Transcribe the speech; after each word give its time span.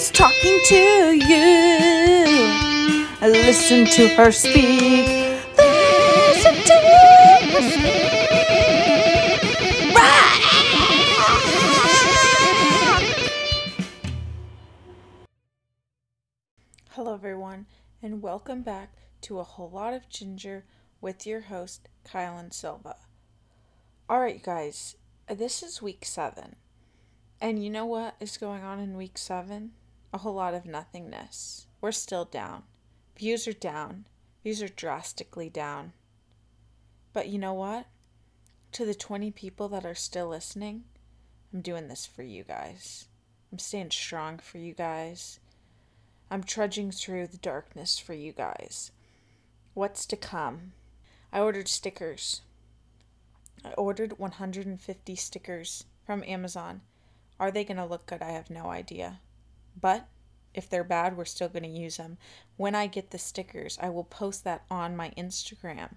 is 0.00 0.10
talking 0.12 0.58
to 0.64 1.12
you. 1.12 2.24
Listen 3.20 3.84
to 3.84 4.08
her 4.14 4.32
speak. 4.32 5.04
Listen 5.58 6.54
to 6.54 6.74
her 7.52 7.60
speak. 7.70 8.00
Hello, 16.92 17.12
everyone, 17.12 17.66
and 18.02 18.22
welcome 18.22 18.62
back 18.62 18.94
to 19.20 19.38
a 19.38 19.44
whole 19.44 19.68
lot 19.68 19.92
of 19.92 20.08
ginger 20.08 20.64
with 21.02 21.26
your 21.26 21.42
host, 21.42 21.90
Kylan 22.10 22.54
Silva. 22.54 22.96
All 24.08 24.20
right, 24.20 24.42
guys, 24.42 24.96
this 25.28 25.62
is 25.62 25.82
week 25.82 26.06
seven. 26.06 26.56
And 27.38 27.62
you 27.62 27.68
know 27.68 27.84
what 27.84 28.16
is 28.18 28.38
going 28.38 28.62
on 28.64 28.80
in 28.80 28.96
week 28.96 29.18
seven? 29.18 29.72
A 30.12 30.18
whole 30.18 30.34
lot 30.34 30.54
of 30.54 30.66
nothingness. 30.66 31.66
We're 31.80 31.92
still 31.92 32.24
down. 32.24 32.64
Views 33.16 33.46
are 33.46 33.52
down. 33.52 34.06
Views 34.42 34.62
are 34.62 34.68
drastically 34.68 35.48
down. 35.48 35.92
But 37.12 37.28
you 37.28 37.38
know 37.38 37.54
what? 37.54 37.86
To 38.72 38.84
the 38.84 38.94
20 38.94 39.30
people 39.30 39.68
that 39.68 39.84
are 39.84 39.94
still 39.94 40.28
listening, 40.28 40.84
I'm 41.52 41.60
doing 41.60 41.88
this 41.88 42.06
for 42.06 42.22
you 42.22 42.44
guys. 42.44 43.06
I'm 43.52 43.58
staying 43.58 43.90
strong 43.90 44.38
for 44.38 44.58
you 44.58 44.74
guys. 44.74 45.40
I'm 46.30 46.44
trudging 46.44 46.92
through 46.92 47.26
the 47.26 47.38
darkness 47.38 47.98
for 47.98 48.14
you 48.14 48.32
guys. 48.32 48.92
What's 49.74 50.06
to 50.06 50.16
come? 50.16 50.72
I 51.32 51.40
ordered 51.40 51.68
stickers. 51.68 52.42
I 53.64 53.70
ordered 53.72 54.18
150 54.18 55.14
stickers 55.16 55.84
from 56.06 56.24
Amazon. 56.24 56.80
Are 57.38 57.50
they 57.50 57.64
going 57.64 57.76
to 57.76 57.84
look 57.84 58.06
good? 58.06 58.22
I 58.22 58.30
have 58.30 58.50
no 58.50 58.66
idea. 58.66 59.20
But 59.78 60.08
if 60.54 60.68
they're 60.68 60.84
bad, 60.84 61.16
we're 61.16 61.24
still 61.24 61.48
going 61.48 61.62
to 61.62 61.68
use 61.68 61.96
them. 61.96 62.18
When 62.56 62.74
I 62.74 62.86
get 62.86 63.10
the 63.10 63.18
stickers, 63.18 63.78
I 63.80 63.88
will 63.88 64.04
post 64.04 64.44
that 64.44 64.64
on 64.70 64.96
my 64.96 65.10
Instagram. 65.16 65.94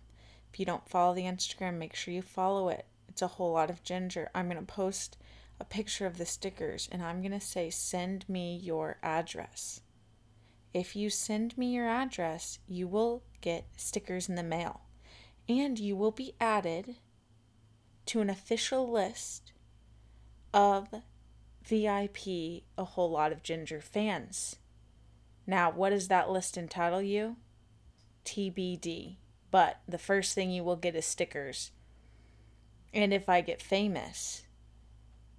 If 0.51 0.59
you 0.59 0.65
don't 0.65 0.87
follow 0.87 1.15
the 1.15 1.23
Instagram, 1.23 1.77
make 1.77 1.95
sure 1.95 2.13
you 2.13 2.21
follow 2.21 2.69
it. 2.69 2.85
It's 3.09 3.21
a 3.21 3.27
whole 3.27 3.53
lot 3.53 3.69
of 3.69 3.83
ginger. 3.83 4.29
I'm 4.35 4.49
going 4.49 4.63
to 4.63 4.73
post 4.73 5.17
a 5.59 5.65
picture 5.65 6.05
of 6.05 6.17
the 6.17 6.25
stickers 6.25 6.89
and 6.91 7.01
I'm 7.01 7.21
going 7.21 7.31
to 7.31 7.39
say, 7.39 7.69
send 7.69 8.27
me 8.29 8.55
your 8.55 8.97
address. 9.01 9.81
If 10.73 10.95
you 10.95 11.09
send 11.09 11.57
me 11.57 11.73
your 11.73 11.87
address, 11.87 12.59
you 12.67 12.87
will 12.87 13.23
get 13.41 13.65
stickers 13.77 14.29
in 14.29 14.35
the 14.35 14.43
mail 14.43 14.81
and 15.47 15.77
you 15.77 15.95
will 15.95 16.11
be 16.11 16.33
added 16.39 16.95
to 18.07 18.21
an 18.21 18.29
official 18.29 18.91
list 18.91 19.53
of 20.53 20.89
VIP 21.65 22.63
a 22.77 22.83
whole 22.83 23.09
lot 23.09 23.31
of 23.31 23.43
Ginger 23.43 23.81
fans. 23.81 24.57
Now, 25.47 25.71
what 25.71 25.89
does 25.89 26.07
that 26.07 26.29
list 26.29 26.57
entitle 26.57 27.01
you? 27.01 27.37
TBD. 28.25 29.17
But 29.51 29.81
the 29.87 29.97
first 29.97 30.33
thing 30.33 30.51
you 30.51 30.63
will 30.63 30.75
get 30.75 30.95
is 30.95 31.05
stickers. 31.05 31.71
And 32.93 33.13
if 33.13 33.29
I 33.29 33.41
get 33.41 33.61
famous, 33.61 34.43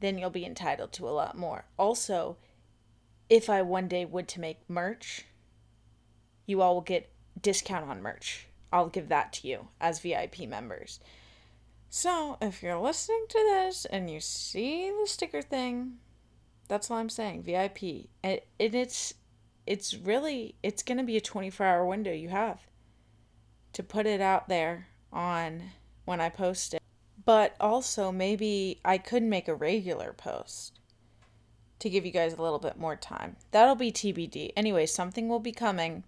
then 0.00 0.19
you'll 0.19 0.31
be 0.31 0.44
entitled 0.44 0.92
to 0.92 1.08
a 1.08 1.11
lot 1.11 1.36
more. 1.36 1.66
Also, 1.78 2.36
if 3.28 3.48
I 3.48 3.62
one 3.62 3.88
day 3.88 4.05
would 4.05 4.28
to 4.28 4.41
make 4.41 4.69
merch, 4.69 5.25
you 6.47 6.61
all 6.61 6.75
will 6.75 6.83
get 6.83 7.11
discount 7.41 7.88
on 7.88 8.03
merch. 8.03 8.47
I'll 8.72 8.88
give 8.88 9.09
that 9.09 9.33
to 9.34 9.48
you 9.48 9.69
as 9.81 10.00
VIP 10.00 10.41
members. 10.41 11.00
So, 11.88 12.38
if 12.41 12.62
you're 12.62 12.78
listening 12.78 13.27
to 13.28 13.38
this 13.38 13.84
and 13.84 14.11
you 14.11 14.19
see 14.19 14.91
the 14.91 15.06
sticker 15.06 15.42
thing, 15.42 15.98
that's 16.69 16.91
all 16.91 16.98
I'm 16.98 17.09
saying. 17.09 17.43
VIP. 17.43 18.09
And, 18.23 18.41
and 18.61 18.75
it's 18.75 19.15
it's 19.67 19.95
really 19.95 20.57
it's 20.62 20.83
going 20.83 20.98
to 20.98 21.05
be 21.05 21.17
a 21.17 21.23
24-hour 21.23 21.87
window 21.87 22.12
you 22.12 22.29
have 22.29 22.61
to 23.72 23.83
put 23.83 24.06
it 24.06 24.21
out 24.21 24.49
there 24.49 24.88
on 25.12 25.62
when 26.05 26.21
I 26.21 26.28
post 26.28 26.75
it. 26.75 26.83
But 27.25 27.56
also 27.61 28.12
maybe 28.12 28.81
I 28.84 28.99
could 28.99 29.22
make 29.22 29.49
a 29.49 29.55
regular 29.55 30.12
post 30.12 30.78
to 31.81 31.91
give 31.91 32.06
you 32.06 32.12
guys 32.12 32.34
a 32.34 32.43
little 32.43 32.59
bit 32.59 32.78
more 32.78 32.97
time. 32.97 33.37
That'll 33.50 33.75
be 33.75 33.91
TBD. 33.91 34.53
Anyway, 34.56 34.87
something 34.87 35.28
will 35.28 35.41
be 35.41 35.53
coming 35.53 36.05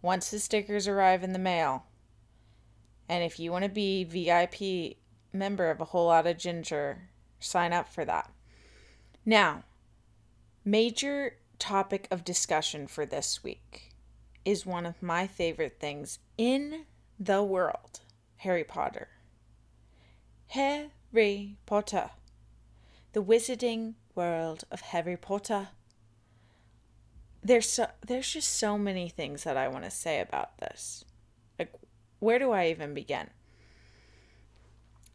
once 0.00 0.30
the 0.30 0.38
stickers 0.38 0.86
arrive 0.86 1.22
in 1.22 1.32
the 1.32 1.38
mail. 1.38 1.86
And 3.08 3.24
if 3.24 3.38
you 3.38 3.52
want 3.52 3.64
to 3.64 3.70
be 3.70 4.04
VIP 4.04 4.96
member 5.32 5.70
of 5.70 5.80
a 5.80 5.86
whole 5.86 6.06
lot 6.06 6.26
of 6.26 6.38
ginger, 6.38 7.08
sign 7.40 7.72
up 7.72 7.88
for 7.88 8.04
that. 8.04 8.30
Now, 9.24 9.64
major 10.64 11.36
topic 11.58 12.08
of 12.10 12.24
discussion 12.24 12.86
for 12.86 13.06
this 13.06 13.42
week 13.42 13.92
is 14.44 14.66
one 14.66 14.86
of 14.86 15.02
my 15.02 15.26
favorite 15.26 15.78
things 15.78 16.18
in 16.36 16.86
the 17.18 17.42
world 17.42 18.00
Harry 18.38 18.64
Potter. 18.64 19.08
Harry 20.48 21.56
Potter. 21.66 22.10
The 23.12 23.22
wizarding 23.22 23.94
world 24.14 24.64
of 24.70 24.80
Harry 24.80 25.16
Potter. 25.16 25.68
There's 27.42 27.68
so 27.68 27.88
there's 28.06 28.32
just 28.32 28.56
so 28.56 28.76
many 28.76 29.08
things 29.08 29.44
that 29.44 29.56
I 29.56 29.68
want 29.68 29.84
to 29.84 29.90
say 29.90 30.20
about 30.20 30.58
this. 30.58 31.04
Like 31.58 31.72
where 32.18 32.38
do 32.38 32.50
I 32.50 32.68
even 32.68 32.94
begin? 32.94 33.30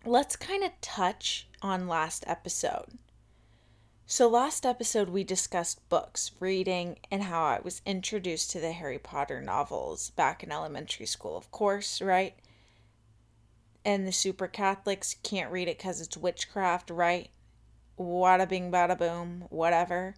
Let's 0.05 0.35
kind 0.35 0.63
of 0.63 0.71
touch 0.81 1.47
on 1.61 1.87
last 1.87 2.23
episode. 2.27 2.97
So, 4.09 4.29
last 4.29 4.65
episode, 4.65 5.09
we 5.09 5.25
discussed 5.25 5.89
books, 5.89 6.31
reading, 6.39 6.97
and 7.11 7.23
how 7.23 7.43
I 7.43 7.59
was 7.61 7.81
introduced 7.85 8.51
to 8.51 8.59
the 8.61 8.71
Harry 8.71 8.97
Potter 8.97 9.41
novels 9.41 10.11
back 10.11 10.41
in 10.41 10.49
elementary 10.49 11.05
school, 11.05 11.35
of 11.35 11.51
course, 11.51 12.01
right? 12.01 12.33
And 13.83 14.07
the 14.07 14.13
super 14.13 14.47
Catholics 14.47 15.17
can't 15.23 15.51
read 15.51 15.67
it 15.67 15.77
because 15.77 15.99
it's 15.99 16.15
witchcraft, 16.15 16.89
right? 16.89 17.31
Wada 17.97 18.47
bing, 18.47 18.71
bada 18.71 18.97
boom, 18.97 19.43
whatever. 19.49 20.15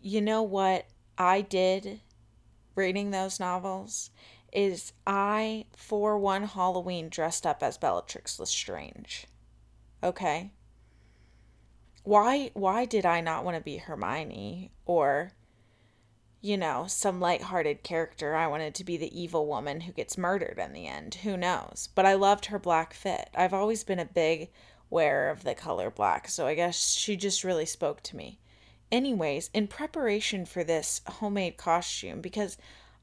You 0.00 0.22
know 0.22 0.42
what 0.42 0.86
I 1.18 1.42
did 1.42 2.00
reading 2.76 3.10
those 3.10 3.38
novels? 3.38 4.08
Is 4.54 4.94
I, 5.06 5.66
for 5.76 6.18
one 6.18 6.44
Halloween, 6.44 7.10
dressed 7.10 7.46
up 7.46 7.62
as 7.62 7.76
Bellatrix 7.76 8.40
Lestrange. 8.40 9.26
Okay? 10.02 10.50
Why 12.06 12.50
why 12.54 12.84
did 12.84 13.04
I 13.04 13.20
not 13.20 13.44
want 13.44 13.56
to 13.56 13.62
be 13.62 13.76
Hermione 13.76 14.72
or 14.86 15.32
you 16.46 16.56
know, 16.56 16.84
some 16.86 17.18
light-hearted 17.18 17.82
character. 17.82 18.36
I 18.36 18.46
wanted 18.46 18.74
to 18.76 18.84
be 18.84 18.96
the 18.96 19.20
evil 19.20 19.46
woman 19.46 19.80
who 19.80 19.92
gets 19.92 20.16
murdered 20.16 20.60
in 20.60 20.72
the 20.72 20.86
end. 20.86 21.16
Who 21.16 21.36
knows? 21.36 21.88
But 21.92 22.06
I 22.06 22.14
loved 22.14 22.46
her 22.46 22.58
black 22.60 22.94
fit. 22.94 23.30
I've 23.34 23.52
always 23.52 23.82
been 23.82 23.98
a 23.98 24.04
big 24.04 24.50
wearer 24.88 25.28
of 25.28 25.42
the 25.42 25.56
color 25.56 25.90
black, 25.90 26.28
so 26.28 26.46
I 26.46 26.54
guess 26.54 26.92
she 26.92 27.16
just 27.16 27.42
really 27.42 27.66
spoke 27.66 28.00
to 28.04 28.16
me. 28.16 28.38
Anyways, 28.92 29.50
in 29.52 29.66
preparation 29.66 30.46
for 30.46 30.62
this 30.62 31.00
homemade 31.08 31.56
costume, 31.56 32.20
because 32.20 32.56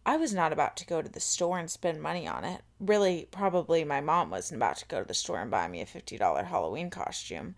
I 0.05 0.15
was 0.15 0.33
not 0.33 0.53
about 0.53 0.77
to 0.77 0.85
go 0.85 1.01
to 1.01 1.09
the 1.09 1.19
store 1.19 1.59
and 1.59 1.69
spend 1.69 2.01
money 2.01 2.25
on 2.25 2.45
it. 2.45 2.61
Really, 2.79 3.27
probably 3.31 3.83
my 3.83 3.99
mom 3.99 4.29
wasn't 4.29 4.59
about 4.59 4.77
to 4.77 4.87
go 4.87 5.01
to 5.01 5.07
the 5.07 5.13
store 5.13 5.41
and 5.41 5.51
buy 5.51 5.67
me 5.67 5.81
a 5.81 5.85
$50 5.85 6.45
Halloween 6.45 6.89
costume. 6.89 7.55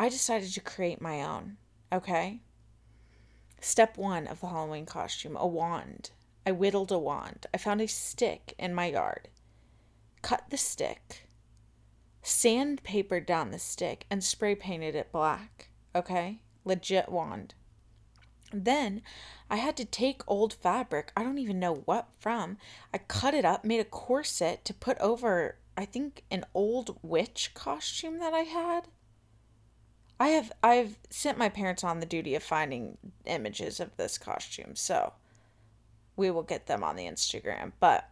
I 0.00 0.08
decided 0.08 0.52
to 0.54 0.60
create 0.60 1.00
my 1.00 1.22
own, 1.24 1.56
okay? 1.92 2.40
Step 3.60 3.98
one 3.98 4.28
of 4.28 4.40
the 4.40 4.46
Halloween 4.46 4.86
costume 4.86 5.36
a 5.36 5.44
wand. 5.44 6.12
I 6.46 6.52
whittled 6.52 6.92
a 6.92 6.98
wand. 6.98 7.46
I 7.52 7.58
found 7.58 7.80
a 7.80 7.88
stick 7.88 8.54
in 8.60 8.72
my 8.72 8.86
yard, 8.86 9.28
cut 10.22 10.44
the 10.50 10.56
stick, 10.56 11.28
sandpapered 12.22 13.26
down 13.26 13.50
the 13.50 13.58
stick, 13.58 14.06
and 14.08 14.22
spray 14.22 14.54
painted 14.54 14.94
it 14.94 15.10
black, 15.10 15.70
okay? 15.96 16.42
Legit 16.64 17.08
wand. 17.08 17.54
Then 18.52 19.02
I 19.50 19.56
had 19.56 19.76
to 19.78 19.84
take 19.84 20.22
old 20.28 20.54
fabric, 20.54 21.10
I 21.16 21.24
don't 21.24 21.38
even 21.38 21.58
know 21.58 21.82
what 21.86 22.08
from. 22.20 22.56
I 22.94 22.98
cut 22.98 23.34
it 23.34 23.44
up, 23.44 23.64
made 23.64 23.80
a 23.80 23.84
corset 23.84 24.64
to 24.66 24.72
put 24.72 24.96
over, 24.98 25.56
I 25.76 25.84
think, 25.84 26.22
an 26.30 26.44
old 26.54 26.98
witch 27.02 27.50
costume 27.52 28.20
that 28.20 28.32
I 28.32 28.42
had. 28.42 28.86
I 30.20 30.28
have 30.28 30.52
I've 30.62 30.98
sent 31.10 31.38
my 31.38 31.48
parents 31.48 31.84
on 31.84 32.00
the 32.00 32.06
duty 32.06 32.34
of 32.34 32.42
finding 32.42 32.98
images 33.24 33.78
of 33.80 33.96
this 33.96 34.18
costume, 34.18 34.74
so 34.74 35.12
we 36.16 36.30
will 36.30 36.42
get 36.42 36.66
them 36.66 36.82
on 36.82 36.96
the 36.96 37.06
Instagram. 37.06 37.72
But 37.78 38.08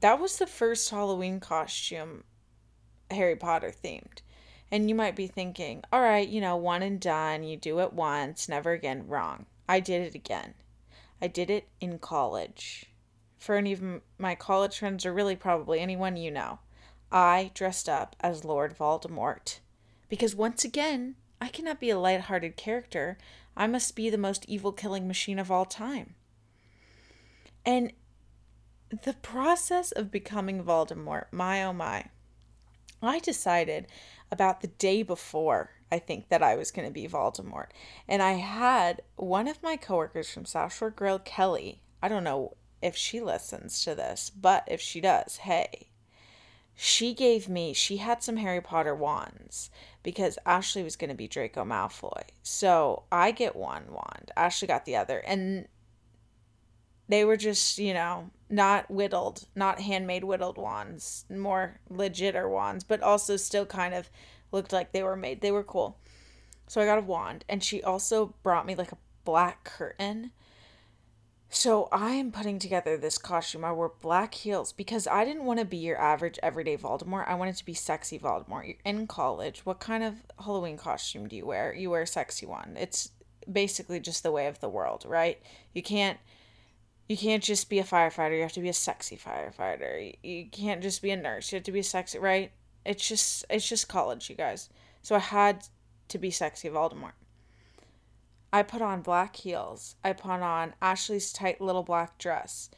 that 0.00 0.18
was 0.20 0.38
the 0.38 0.46
first 0.46 0.90
Halloween 0.90 1.38
costume 1.40 2.24
Harry 3.10 3.36
Potter 3.36 3.72
themed. 3.72 4.20
And 4.70 4.88
you 4.88 4.94
might 4.94 5.14
be 5.14 5.28
thinking, 5.28 5.84
all 5.92 6.00
right, 6.00 6.28
you 6.28 6.40
know, 6.40 6.56
one 6.56 6.82
and 6.82 6.98
done, 6.98 7.44
you 7.44 7.56
do 7.56 7.78
it 7.80 7.92
once, 7.92 8.48
never 8.48 8.72
again. 8.72 9.06
Wrong. 9.06 9.46
I 9.68 9.78
did 9.78 10.02
it 10.02 10.14
again. 10.14 10.54
I 11.22 11.28
did 11.28 11.48
it 11.48 11.68
in 11.80 11.98
college. 11.98 12.86
For 13.38 13.54
any 13.54 13.72
of 13.72 13.82
my 14.18 14.34
college 14.34 14.78
friends, 14.78 15.06
or 15.06 15.12
really 15.12 15.36
probably 15.36 15.80
anyone 15.80 16.16
you 16.16 16.30
know, 16.30 16.58
I 17.12 17.52
dressed 17.54 17.88
up 17.88 18.16
as 18.20 18.44
Lord 18.44 18.76
Voldemort. 18.76 19.60
Because 20.08 20.34
once 20.34 20.64
again, 20.64 21.14
I 21.44 21.48
cannot 21.48 21.78
be 21.78 21.90
a 21.90 21.98
light-hearted 21.98 22.56
character. 22.56 23.18
I 23.54 23.66
must 23.66 23.94
be 23.94 24.08
the 24.08 24.16
most 24.16 24.46
evil 24.48 24.72
killing 24.72 25.06
machine 25.06 25.38
of 25.38 25.50
all 25.50 25.66
time. 25.66 26.14
And 27.66 27.92
the 29.02 29.12
process 29.12 29.92
of 29.92 30.10
becoming 30.10 30.64
Voldemort, 30.64 31.26
my 31.32 31.62
oh 31.62 31.74
my. 31.74 32.06
I 33.02 33.18
decided 33.18 33.88
about 34.32 34.62
the 34.62 34.68
day 34.68 35.02
before, 35.02 35.72
I 35.92 35.98
think, 35.98 36.30
that 36.30 36.42
I 36.42 36.56
was 36.56 36.70
going 36.70 36.88
to 36.88 36.94
be 36.94 37.06
Voldemort. 37.06 37.66
And 38.08 38.22
I 38.22 38.32
had 38.32 39.02
one 39.16 39.46
of 39.46 39.62
my 39.62 39.76
coworkers 39.76 40.30
from 40.30 40.46
South 40.46 40.74
Shore 40.74 40.88
Grill, 40.88 41.18
Kelly. 41.18 41.82
I 42.02 42.08
don't 42.08 42.24
know 42.24 42.56
if 42.80 42.96
she 42.96 43.20
listens 43.20 43.84
to 43.84 43.94
this, 43.94 44.30
but 44.30 44.64
if 44.66 44.80
she 44.80 45.02
does, 45.02 45.36
hey. 45.36 45.88
She 46.76 47.14
gave 47.14 47.48
me, 47.48 47.72
she 47.72 47.98
had 47.98 48.22
some 48.22 48.36
Harry 48.38 48.60
Potter 48.60 48.94
wands 48.94 49.70
because 50.02 50.38
Ashley 50.44 50.82
was 50.82 50.96
going 50.96 51.10
to 51.10 51.16
be 51.16 51.28
Draco 51.28 51.64
Malfoy. 51.64 52.22
So 52.42 53.04
I 53.12 53.30
get 53.30 53.54
one 53.54 53.92
wand, 53.92 54.32
Ashley 54.36 54.66
got 54.66 54.84
the 54.84 54.96
other. 54.96 55.18
And 55.18 55.68
they 57.08 57.24
were 57.24 57.36
just, 57.36 57.78
you 57.78 57.94
know, 57.94 58.30
not 58.50 58.90
whittled, 58.90 59.46
not 59.54 59.80
handmade 59.80 60.24
whittled 60.24 60.58
wands, 60.58 61.24
more 61.30 61.80
legitter 61.88 62.48
wands, 62.48 62.82
but 62.82 63.02
also 63.02 63.36
still 63.36 63.66
kind 63.66 63.94
of 63.94 64.10
looked 64.52 64.72
like 64.72 64.92
they 64.92 65.02
were 65.02 65.16
made. 65.16 65.40
They 65.40 65.52
were 65.52 65.64
cool. 65.64 65.98
So 66.66 66.80
I 66.80 66.86
got 66.86 66.98
a 66.98 67.02
wand, 67.02 67.44
and 67.48 67.62
she 67.62 67.82
also 67.82 68.34
brought 68.42 68.66
me 68.66 68.74
like 68.74 68.92
a 68.92 68.98
black 69.24 69.64
curtain. 69.64 70.32
So 71.48 71.88
I 71.92 72.10
am 72.12 72.32
putting 72.32 72.58
together 72.58 72.96
this 72.96 73.16
costume. 73.16 73.64
I 73.64 73.72
wore 73.72 73.92
black 74.00 74.34
heels 74.34 74.72
because 74.72 75.06
I 75.06 75.24
didn't 75.24 75.44
want 75.44 75.60
to 75.60 75.64
be 75.64 75.76
your 75.76 76.00
average 76.00 76.38
everyday 76.42 76.76
Voldemort. 76.76 77.28
I 77.28 77.36
wanted 77.36 77.56
to 77.56 77.64
be 77.64 77.74
sexy 77.74 78.18
Voldemort. 78.18 78.66
You're 78.66 78.76
in 78.84 79.06
college. 79.06 79.64
What 79.64 79.78
kind 79.78 80.02
of 80.02 80.14
Halloween 80.44 80.76
costume 80.76 81.28
do 81.28 81.36
you 81.36 81.46
wear? 81.46 81.72
You 81.72 81.90
wear 81.90 82.02
a 82.02 82.06
sexy 82.06 82.44
one. 82.44 82.76
It's 82.76 83.10
basically 83.50 84.00
just 84.00 84.22
the 84.22 84.32
way 84.32 84.46
of 84.46 84.60
the 84.60 84.68
world, 84.68 85.04
right? 85.06 85.40
You 85.72 85.82
can't 85.82 86.18
you 87.08 87.16
can't 87.16 87.42
just 87.42 87.68
be 87.68 87.78
a 87.78 87.84
firefighter. 87.84 88.34
You 88.34 88.42
have 88.42 88.52
to 88.52 88.60
be 88.60 88.70
a 88.70 88.74
sexy 88.74 89.16
firefighter. 89.16 90.16
You 90.22 90.46
can't 90.50 90.82
just 90.82 91.02
be 91.02 91.10
a 91.10 91.16
nurse. 91.16 91.52
You 91.52 91.56
have 91.56 91.64
to 91.64 91.72
be 91.72 91.82
sexy, 91.82 92.18
right? 92.18 92.50
It's 92.84 93.06
just 93.06 93.44
it's 93.50 93.68
just 93.68 93.88
college, 93.88 94.30
you 94.30 94.36
guys. 94.36 94.70
So 95.02 95.14
I 95.14 95.20
had 95.20 95.66
to 96.08 96.18
be 96.18 96.30
sexy 96.30 96.68
Voldemort. 96.68 97.12
I 98.54 98.62
put 98.62 98.80
on 98.80 99.02
black 99.02 99.34
heels. 99.34 99.96
I 100.04 100.12
put 100.12 100.30
on 100.30 100.74
Ashley's 100.80 101.32
tight 101.32 101.60
little 101.60 101.82
black 101.82 102.18
dress. 102.18 102.70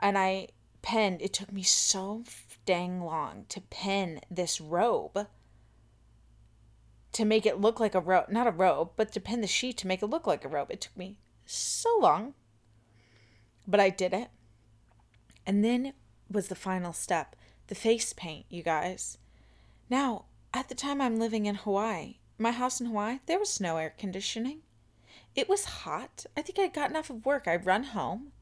And 0.00 0.18
I 0.18 0.48
penned, 0.82 1.22
it 1.22 1.32
took 1.32 1.52
me 1.52 1.62
so 1.62 2.24
dang 2.66 3.00
long 3.00 3.46
to 3.50 3.60
pin 3.60 4.20
this 4.28 4.60
robe 4.60 5.28
to 7.12 7.24
make 7.24 7.46
it 7.46 7.60
look 7.60 7.78
like 7.78 7.94
a 7.94 8.00
robe, 8.00 8.28
not 8.28 8.48
a 8.48 8.50
robe, 8.50 8.90
but 8.96 9.12
to 9.12 9.20
pin 9.20 9.40
the 9.40 9.46
sheet 9.46 9.76
to 9.78 9.86
make 9.86 10.02
it 10.02 10.06
look 10.06 10.26
like 10.26 10.44
a 10.44 10.48
robe. 10.48 10.72
It 10.72 10.80
took 10.80 10.96
me 10.96 11.20
so 11.46 11.96
long 12.00 12.34
but 13.68 13.78
I 13.78 13.90
did 13.90 14.12
it. 14.12 14.28
And 15.46 15.64
then 15.64 15.92
was 16.28 16.48
the 16.48 16.56
final 16.56 16.92
step 16.92 17.36
the 17.68 17.76
face 17.76 18.12
paint, 18.12 18.46
you 18.50 18.62
guys. 18.64 19.16
Now, 19.88 20.24
at 20.52 20.68
the 20.68 20.74
time 20.74 21.00
I'm 21.00 21.20
living 21.20 21.46
in 21.46 21.54
Hawaii, 21.54 22.16
my 22.36 22.50
house 22.50 22.80
in 22.80 22.86
Hawaii, 22.86 23.20
there 23.26 23.38
was 23.38 23.60
no 23.60 23.76
air 23.78 23.94
conditioning. 23.96 24.60
It 25.34 25.48
was 25.48 25.64
hot. 25.64 26.26
I 26.36 26.42
think 26.42 26.58
I'd 26.58 26.72
gotten 26.72 26.96
off 26.96 27.10
of 27.10 27.26
work. 27.26 27.46
I 27.46 27.56
run 27.56 27.84
home 27.84 28.32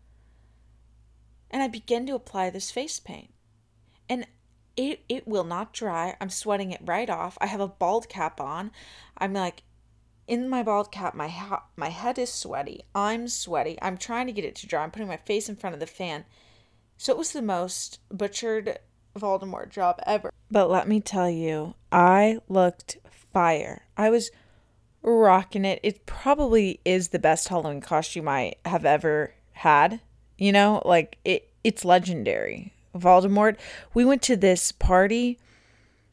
and 1.51 1.63
I 1.63 1.69
begin 1.69 2.07
to 2.07 2.15
apply 2.15 2.51
this 2.51 2.71
face 2.71 3.01
paint. 3.01 3.31
And 4.09 4.27
it 4.77 5.01
it 5.09 5.29
will 5.29 5.45
not 5.45 5.73
dry. 5.73 6.17
I'm 6.21 6.31
sweating 6.31 6.71
it 6.71 6.81
right 6.85 7.09
off. 7.09 7.37
I 7.41 7.47
have 7.47 7.61
a 7.61 7.69
bald 7.69 8.09
cap 8.09 8.41
on. 8.41 8.73
I'm 9.19 9.33
like 9.33 9.63
in 10.27 10.49
my 10.49 10.63
bald 10.63 10.93
cap, 10.93 11.15
my 11.15 11.29
ha- 11.29 11.65
my 11.77 11.89
head 11.89 12.19
is 12.19 12.33
sweaty. 12.33 12.83
I'm 12.95 13.29
sweaty. 13.29 13.79
I'm 13.83 13.99
trying 13.99 14.27
to 14.27 14.33
get 14.33 14.45
it 14.45 14.55
to 14.57 14.67
dry. 14.67 14.83
I'm 14.83 14.91
putting 14.91 15.09
my 15.09 15.17
face 15.17 15.49
in 15.49 15.57
front 15.57 15.75
of 15.75 15.81
the 15.81 15.87
fan. 15.87 16.25
So 16.97 17.13
it 17.13 17.19
was 17.19 17.33
the 17.33 17.43
most 17.43 18.01
butchered 18.11 18.79
Voldemort 19.19 19.71
job 19.71 20.01
ever. 20.07 20.33
But 20.51 20.71
let 20.71 20.89
me 20.89 21.01
tell 21.01 21.29
you, 21.29 21.75
I 21.91 22.39
looked 22.49 22.99
fire. 23.33 23.87
I 23.97 24.11
was 24.11 24.31
rocking 25.03 25.65
it. 25.65 25.81
It 25.83 26.07
probably 26.07 26.81
is 26.85 27.09
the 27.09 27.19
best 27.19 27.49
Halloween 27.49 27.81
costume 27.81 28.29
I 28.29 28.55
have 28.65 28.85
ever 28.85 29.35
had. 29.53 30.01
You 30.39 30.53
know, 30.53 30.83
like 30.85 31.19
it 31.25 31.49
it's 31.65 31.85
legendary. 31.85 32.73
Voldemort. 32.97 33.57
We 33.95 34.05
went 34.05 34.23
to 34.23 34.37
this 34.37 34.73
party. 34.73 35.39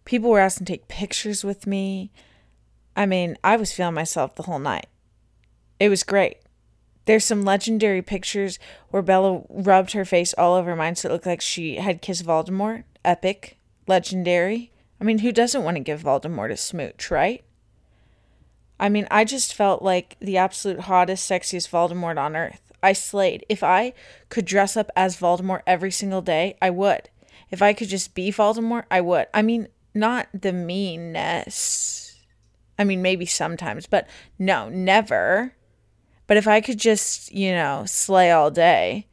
People 0.05 0.29
were 0.29 0.39
asking 0.39 0.65
to 0.65 0.73
take 0.73 0.87
pictures 0.87 1.43
with 1.43 1.67
me. 1.67 2.11
I 2.95 3.05
mean, 3.05 3.37
I 3.43 3.55
was 3.57 3.71
feeling 3.71 3.95
myself 3.95 4.35
the 4.35 4.43
whole 4.43 4.59
night. 4.59 4.87
It 5.79 5.89
was 5.89 6.03
great. 6.03 6.37
There's 7.05 7.25
some 7.25 7.43
legendary 7.43 8.01
pictures 8.01 8.59
where 8.89 9.01
Bella 9.01 9.41
rubbed 9.49 9.93
her 9.93 10.05
face 10.05 10.33
all 10.37 10.55
over 10.55 10.75
mine 10.75 10.95
so 10.95 11.09
it 11.09 11.11
looked 11.11 11.25
like 11.25 11.41
she 11.41 11.75
had 11.75 12.01
kissed 12.01 12.25
Voldemort. 12.25 12.83
Epic. 13.03 13.57
Legendary. 13.87 14.71
I 15.01 15.03
mean, 15.03 15.19
who 15.19 15.31
doesn't 15.31 15.63
want 15.63 15.77
to 15.77 15.83
give 15.83 16.03
Voldemort 16.03 16.51
a 16.51 16.57
smooch, 16.57 17.09
right? 17.09 17.43
I 18.79 18.89
mean, 18.89 19.07
I 19.11 19.25
just 19.25 19.53
felt 19.53 19.81
like 19.81 20.15
the 20.19 20.37
absolute 20.37 20.81
hottest, 20.81 21.29
sexiest 21.29 21.69
Voldemort 21.69 22.17
on 22.17 22.35
earth. 22.35 22.71
I 22.81 22.93
slayed. 22.93 23.45
If 23.49 23.63
I 23.63 23.93
could 24.29 24.45
dress 24.45 24.77
up 24.77 24.89
as 24.95 25.17
Voldemort 25.17 25.61
every 25.67 25.91
single 25.91 26.21
day, 26.21 26.57
I 26.61 26.69
would. 26.69 27.09
If 27.51 27.61
I 27.61 27.73
could 27.73 27.89
just 27.89 28.15
be 28.15 28.31
Voldemort, 28.31 28.85
I 28.89 29.01
would. 29.01 29.27
I 29.33 29.41
mean, 29.41 29.67
not 29.93 30.27
the 30.33 30.53
meanness 30.53 31.99
I 32.79 32.85
mean, 32.85 33.01
maybe 33.01 33.25
sometimes, 33.25 33.85
but 33.85 34.07
no, 34.39 34.69
never. 34.69 35.53
But 36.27 36.37
if 36.37 36.47
I 36.47 36.61
could 36.61 36.79
just, 36.79 37.31
you 37.33 37.51
know, 37.51 37.83
slay 37.85 38.31
all 38.31 38.49
day, 38.49 39.07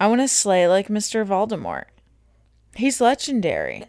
I 0.00 0.06
want 0.06 0.22
to 0.22 0.28
slay 0.28 0.66
like 0.66 0.88
Mr. 0.88 1.24
Voldemort. 1.26 1.84
He's 2.74 3.02
legendary. 3.02 3.84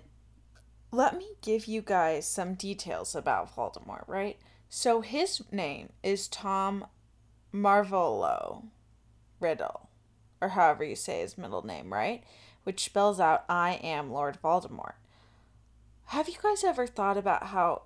Let 0.92 1.18
me 1.18 1.30
give 1.42 1.66
you 1.66 1.82
guys 1.82 2.28
some 2.28 2.56
details 2.56 3.16
about 3.16 3.56
Voldemort, 3.56 4.06
right? 4.08 4.38
So 4.78 5.00
his 5.00 5.42
name 5.54 5.94
is 6.04 6.28
Tom 6.28 6.88
Marvolo 7.54 8.66
Riddle, 9.40 9.88
or 10.42 10.50
however 10.50 10.84
you 10.84 10.98
say 10.98 11.22
his 11.22 11.38
middle 11.38 11.66
name, 11.66 11.94
right? 11.94 12.26
Which 12.66 12.84
spells 12.84 13.22
out 13.22 13.46
I 13.48 13.76
am 13.82 14.12
Lord 14.12 14.38
Voldemort. 14.44 14.96
Have 16.08 16.28
you 16.28 16.36
guys 16.44 16.66
ever 16.66 16.86
thought 16.86 17.16
about 17.16 17.48
how 17.48 17.84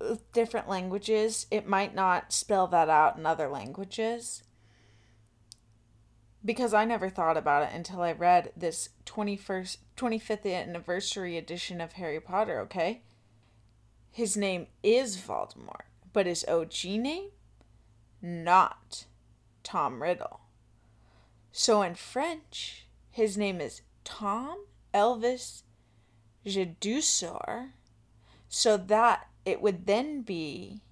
uh, 0.00 0.16
different 0.32 0.68
languages, 0.68 1.46
it 1.48 1.68
might 1.68 1.94
not 1.94 2.32
spell 2.32 2.66
that 2.66 2.88
out 2.88 3.16
in 3.16 3.24
other 3.24 3.46
languages. 3.46 4.42
Because 6.44 6.74
I 6.74 6.84
never 6.84 7.08
thought 7.08 7.36
about 7.36 7.62
it 7.62 7.72
until 7.72 8.02
I 8.02 8.10
read 8.10 8.50
this 8.56 8.88
21st 9.06 9.76
25th 9.96 10.52
anniversary 10.52 11.38
edition 11.38 11.80
of 11.80 11.92
Harry 11.92 12.18
Potter, 12.18 12.58
okay? 12.62 13.02
His 14.12 14.36
name 14.36 14.66
is 14.82 15.16
Voldemort, 15.16 15.88
but 16.12 16.26
his 16.26 16.44
OG 16.46 16.84
name 16.84 17.30
not 18.20 19.06
Tom 19.64 20.02
Riddle. 20.02 20.40
So 21.50 21.80
in 21.80 21.94
French, 21.94 22.86
his 23.10 23.38
name 23.38 23.60
is 23.60 23.80
Tom 24.04 24.66
Elvis 24.92 25.62
Jedusor. 26.46 27.70
So 28.48 28.76
that 28.76 29.28
it 29.46 29.62
would 29.62 29.86
then 29.86 30.20
be 30.20 30.82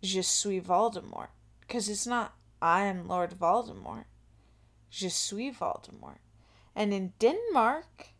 Je 0.00 0.22
suis 0.22 0.62
Voldemort. 0.62 1.30
Because 1.60 1.88
it's 1.88 2.06
not 2.06 2.34
I 2.62 2.84
am 2.84 3.08
Lord 3.08 3.30
Voldemort. 3.30 4.04
Je 4.90 5.08
suis 5.08 5.50
Voldemort. 5.50 6.18
And 6.76 6.94
in 6.94 7.14
Denmark, 7.18 8.10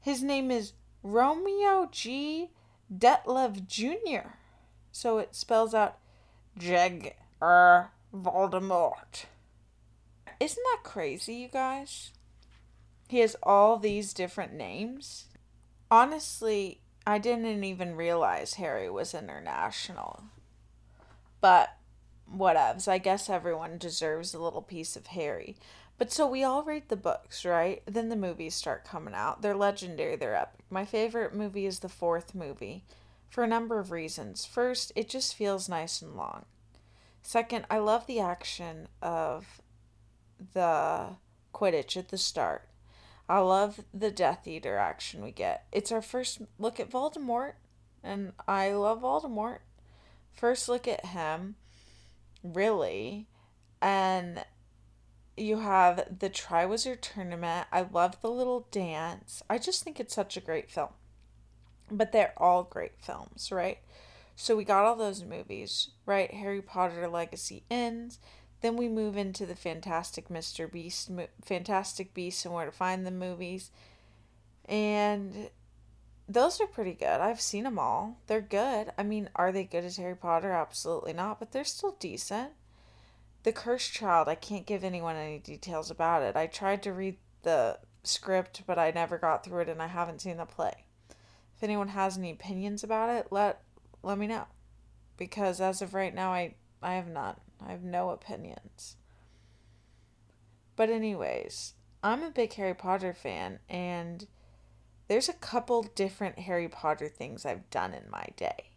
his 0.00 0.22
name 0.22 0.50
is 0.50 0.74
Romeo 1.02 1.88
G. 1.90 2.50
Detlev 2.92 3.66
Jr. 3.66 4.30
So 4.92 5.18
it 5.18 5.34
spells 5.34 5.74
out 5.74 5.98
Jeg 6.58 7.14
er 7.42 7.90
Voldemort. 8.14 9.26
Isn't 10.40 10.64
that 10.72 10.82
crazy, 10.82 11.34
you 11.34 11.48
guys? 11.48 12.12
He 13.08 13.18
has 13.20 13.36
all 13.42 13.78
these 13.78 14.12
different 14.12 14.52
names. 14.52 15.26
Honestly, 15.90 16.80
I 17.06 17.18
didn't 17.18 17.64
even 17.64 17.96
realize 17.96 18.54
Harry 18.54 18.88
was 18.88 19.14
international. 19.14 20.24
But 21.40 21.76
whatevs. 22.32 22.88
I 22.88 22.98
guess 22.98 23.28
everyone 23.28 23.78
deserves 23.78 24.34
a 24.34 24.38
little 24.40 24.62
piece 24.62 24.96
of 24.96 25.08
Harry. 25.08 25.56
But 25.96 26.12
so 26.12 26.26
we 26.26 26.42
all 26.42 26.64
read 26.64 26.88
the 26.88 26.96
books, 26.96 27.44
right? 27.44 27.82
Then 27.86 28.08
the 28.08 28.16
movies 28.16 28.54
start 28.54 28.84
coming 28.84 29.14
out. 29.14 29.42
They're 29.42 29.54
legendary, 29.54 30.16
they're 30.16 30.34
epic. 30.34 30.64
My 30.70 30.84
favorite 30.84 31.34
movie 31.34 31.66
is 31.66 31.78
the 31.78 31.88
fourth 31.88 32.34
movie 32.34 32.84
for 33.28 33.44
a 33.44 33.48
number 33.48 33.78
of 33.78 33.90
reasons. 33.90 34.44
First, 34.44 34.92
it 34.96 35.08
just 35.08 35.34
feels 35.34 35.68
nice 35.68 36.02
and 36.02 36.16
long. 36.16 36.46
Second, 37.22 37.64
I 37.70 37.78
love 37.78 38.06
the 38.06 38.20
action 38.20 38.88
of 39.00 39.62
the 40.52 41.16
Quidditch 41.54 41.96
at 41.96 42.08
the 42.08 42.18
start. 42.18 42.68
I 43.28 43.38
love 43.38 43.80
the 43.94 44.10
Death 44.10 44.46
Eater 44.46 44.76
action 44.76 45.22
we 45.22 45.30
get. 45.30 45.66
It's 45.72 45.90
our 45.90 46.02
first 46.02 46.42
look 46.58 46.78
at 46.78 46.90
Voldemort, 46.90 47.54
and 48.02 48.32
I 48.46 48.72
love 48.72 49.00
Voldemort. 49.00 49.60
first 50.32 50.68
look 50.68 50.86
at 50.86 51.06
him, 51.06 51.54
really, 52.42 53.26
and 53.80 54.44
you 55.36 55.58
have 55.58 56.18
the 56.18 56.30
Triwizard 56.30 57.00
Tournament. 57.00 57.66
I 57.72 57.82
love 57.82 58.20
the 58.20 58.30
little 58.30 58.66
dance. 58.70 59.42
I 59.50 59.58
just 59.58 59.82
think 59.82 59.98
it's 59.98 60.14
such 60.14 60.36
a 60.36 60.40
great 60.40 60.70
film. 60.70 60.90
But 61.90 62.12
they're 62.12 62.34
all 62.36 62.62
great 62.62 62.98
films, 62.98 63.50
right? 63.52 63.78
So 64.36 64.56
we 64.56 64.64
got 64.64 64.84
all 64.84 64.96
those 64.96 65.24
movies, 65.24 65.90
right? 66.06 66.32
Harry 66.32 66.62
Potter 66.62 67.08
Legacy 67.08 67.64
ends. 67.70 68.18
Then 68.60 68.76
we 68.76 68.88
move 68.88 69.16
into 69.16 69.44
the 69.44 69.54
Fantastic 69.54 70.28
Mr. 70.28 70.70
Beast, 70.70 71.10
Fantastic 71.44 72.14
Beasts, 72.14 72.44
and 72.44 72.54
Where 72.54 72.66
to 72.66 72.72
Find 72.72 73.06
the 73.06 73.10
movies. 73.10 73.70
And 74.66 75.50
those 76.28 76.60
are 76.60 76.66
pretty 76.66 76.94
good. 76.94 77.20
I've 77.20 77.40
seen 77.40 77.64
them 77.64 77.78
all. 77.78 78.16
They're 78.26 78.40
good. 78.40 78.92
I 78.96 79.02
mean, 79.02 79.28
are 79.36 79.52
they 79.52 79.64
good 79.64 79.84
as 79.84 79.98
Harry 79.98 80.16
Potter? 80.16 80.52
Absolutely 80.52 81.12
not, 81.12 81.38
but 81.38 81.52
they're 81.52 81.64
still 81.64 81.96
decent. 82.00 82.52
The 83.44 83.52
Cursed 83.52 83.92
Child, 83.92 84.26
I 84.26 84.36
can't 84.36 84.64
give 84.66 84.82
anyone 84.82 85.16
any 85.16 85.38
details 85.38 85.90
about 85.90 86.22
it. 86.22 86.34
I 86.34 86.46
tried 86.46 86.82
to 86.84 86.94
read 86.94 87.18
the 87.42 87.78
script, 88.02 88.62
but 88.66 88.78
I 88.78 88.90
never 88.90 89.18
got 89.18 89.44
through 89.44 89.60
it 89.60 89.68
and 89.68 89.82
I 89.82 89.86
haven't 89.86 90.22
seen 90.22 90.38
the 90.38 90.46
play. 90.46 90.86
If 91.54 91.62
anyone 91.62 91.88
has 91.88 92.16
any 92.16 92.30
opinions 92.30 92.82
about 92.82 93.10
it, 93.10 93.28
let 93.30 93.62
let 94.02 94.16
me 94.16 94.26
know. 94.26 94.46
Because 95.18 95.60
as 95.60 95.82
of 95.82 95.92
right 95.92 96.14
now 96.14 96.32
I 96.32 96.54
I 96.82 96.94
have 96.94 97.06
none. 97.06 97.36
I 97.64 97.70
have 97.70 97.84
no 97.84 98.10
opinions. 98.10 98.96
But 100.74 100.88
anyways, 100.88 101.74
I'm 102.02 102.22
a 102.22 102.30
big 102.30 102.54
Harry 102.54 102.74
Potter 102.74 103.12
fan 103.12 103.58
and 103.68 104.26
there's 105.06 105.28
a 105.28 105.34
couple 105.34 105.82
different 105.82 106.38
Harry 106.40 106.68
Potter 106.68 107.08
things 107.08 107.44
I've 107.44 107.68
done 107.68 107.92
in 107.92 108.10
my 108.10 108.26
day. 108.36 108.70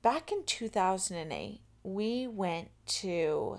Back 0.00 0.32
in 0.32 0.44
2008, 0.44 1.60
we 1.84 2.26
went 2.26 2.70
to 2.86 3.58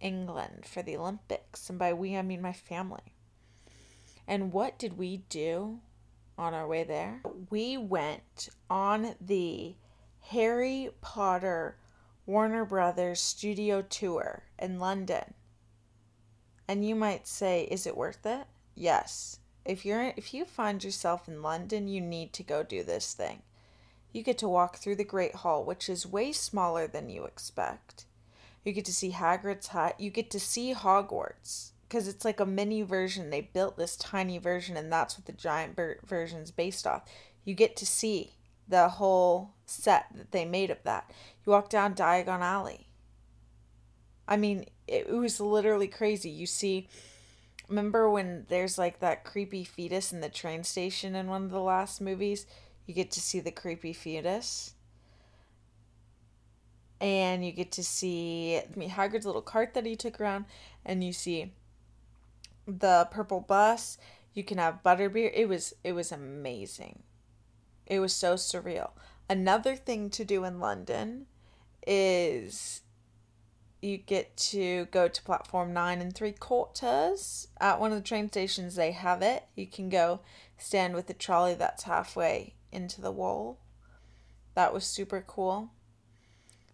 England 0.00 0.64
for 0.64 0.82
the 0.82 0.96
Olympics, 0.96 1.68
and 1.68 1.78
by 1.78 1.92
we, 1.92 2.16
I 2.16 2.22
mean 2.22 2.40
my 2.40 2.52
family. 2.52 3.12
And 4.26 4.52
what 4.52 4.78
did 4.78 4.96
we 4.96 5.18
do 5.28 5.80
on 6.38 6.54
our 6.54 6.66
way 6.66 6.84
there? 6.84 7.20
We 7.50 7.76
went 7.76 8.48
on 8.70 9.16
the 9.20 9.74
Harry 10.28 10.90
Potter 11.00 11.76
Warner 12.24 12.64
Brothers 12.64 13.20
studio 13.20 13.82
tour 13.82 14.44
in 14.58 14.78
London. 14.78 15.34
And 16.68 16.84
you 16.84 16.94
might 16.94 17.28
say, 17.28 17.64
is 17.64 17.86
it 17.86 17.96
worth 17.96 18.26
it? 18.26 18.46
Yes. 18.74 19.38
If 19.64 19.84
you're 19.84 20.12
if 20.16 20.32
you 20.32 20.44
find 20.44 20.82
yourself 20.82 21.28
in 21.28 21.42
London, 21.42 21.88
you 21.88 22.00
need 22.00 22.32
to 22.34 22.42
go 22.42 22.62
do 22.62 22.84
this 22.84 23.14
thing. 23.14 23.42
You 24.16 24.22
get 24.22 24.38
to 24.38 24.48
walk 24.48 24.78
through 24.78 24.96
the 24.96 25.04
Great 25.04 25.34
Hall, 25.34 25.62
which 25.62 25.90
is 25.90 26.06
way 26.06 26.32
smaller 26.32 26.86
than 26.86 27.10
you 27.10 27.24
expect. 27.24 28.06
You 28.64 28.72
get 28.72 28.86
to 28.86 28.94
see 28.94 29.10
Hagrid's 29.10 29.66
hut. 29.66 30.00
You 30.00 30.08
get 30.08 30.30
to 30.30 30.40
see 30.40 30.72
Hogwarts 30.72 31.72
because 31.86 32.08
it's 32.08 32.24
like 32.24 32.40
a 32.40 32.46
mini 32.46 32.80
version. 32.80 33.28
They 33.28 33.42
built 33.42 33.76
this 33.76 33.94
tiny 33.94 34.38
version, 34.38 34.74
and 34.74 34.90
that's 34.90 35.18
what 35.18 35.26
the 35.26 35.32
giant 35.32 35.76
ver- 35.76 35.98
version's 36.02 36.50
based 36.50 36.86
off. 36.86 37.02
You 37.44 37.52
get 37.52 37.76
to 37.76 37.84
see 37.84 38.32
the 38.66 38.88
whole 38.88 39.50
set 39.66 40.06
that 40.14 40.32
they 40.32 40.46
made 40.46 40.70
of 40.70 40.82
that. 40.84 41.10
You 41.44 41.52
walk 41.52 41.68
down 41.68 41.94
Diagon 41.94 42.40
Alley. 42.40 42.88
I 44.26 44.38
mean, 44.38 44.64
it, 44.88 45.08
it 45.08 45.14
was 45.14 45.40
literally 45.40 45.88
crazy. 45.88 46.30
You 46.30 46.46
see 46.46 46.88
Remember 47.68 48.08
when 48.08 48.46
there's 48.48 48.78
like 48.78 49.00
that 49.00 49.24
creepy 49.24 49.64
fetus 49.64 50.12
in 50.12 50.20
the 50.20 50.28
train 50.28 50.62
station 50.62 51.14
in 51.14 51.26
one 51.26 51.44
of 51.44 51.50
the 51.50 51.60
last 51.60 52.00
movies? 52.00 52.46
You 52.86 52.94
get 52.94 53.10
to 53.12 53.20
see 53.20 53.40
the 53.40 53.50
creepy 53.50 53.92
fetus. 53.92 54.74
And 57.00 57.44
you 57.44 57.52
get 57.52 57.72
to 57.72 57.84
see 57.84 58.56
I 58.56 58.66
mean, 58.74 58.90
Hagrid's 58.90 59.26
little 59.26 59.42
cart 59.42 59.74
that 59.74 59.84
he 59.84 59.96
took 59.96 60.20
around, 60.20 60.46
and 60.84 61.04
you 61.04 61.12
see 61.12 61.52
the 62.66 63.08
purple 63.10 63.40
bus. 63.40 63.98
You 64.32 64.44
can 64.44 64.58
have 64.58 64.82
butterbeer. 64.84 65.30
It 65.34 65.48
was 65.48 65.74
it 65.84 65.92
was 65.92 66.10
amazing. 66.10 67.02
It 67.86 68.00
was 68.00 68.14
so 68.14 68.34
surreal. 68.34 68.90
Another 69.28 69.76
thing 69.76 70.08
to 70.10 70.24
do 70.24 70.44
in 70.44 70.60
London 70.60 71.26
is 71.86 72.82
you 73.82 73.98
get 73.98 74.36
to 74.36 74.86
go 74.86 75.06
to 75.08 75.22
platform 75.22 75.72
nine 75.72 76.00
and 76.00 76.14
three 76.14 76.32
quarters 76.32 77.48
at 77.60 77.78
one 77.78 77.92
of 77.92 77.98
the 77.98 78.08
train 78.08 78.28
stations. 78.28 78.74
They 78.74 78.92
have 78.92 79.22
it. 79.22 79.44
You 79.54 79.66
can 79.66 79.88
go 79.88 80.20
stand 80.58 80.94
with 80.94 81.06
the 81.06 81.14
trolley 81.14 81.54
that's 81.54 81.84
halfway 81.84 82.54
into 82.76 83.00
the 83.00 83.10
wall. 83.10 83.58
That 84.54 84.72
was 84.72 84.84
super 84.84 85.24
cool. 85.26 85.70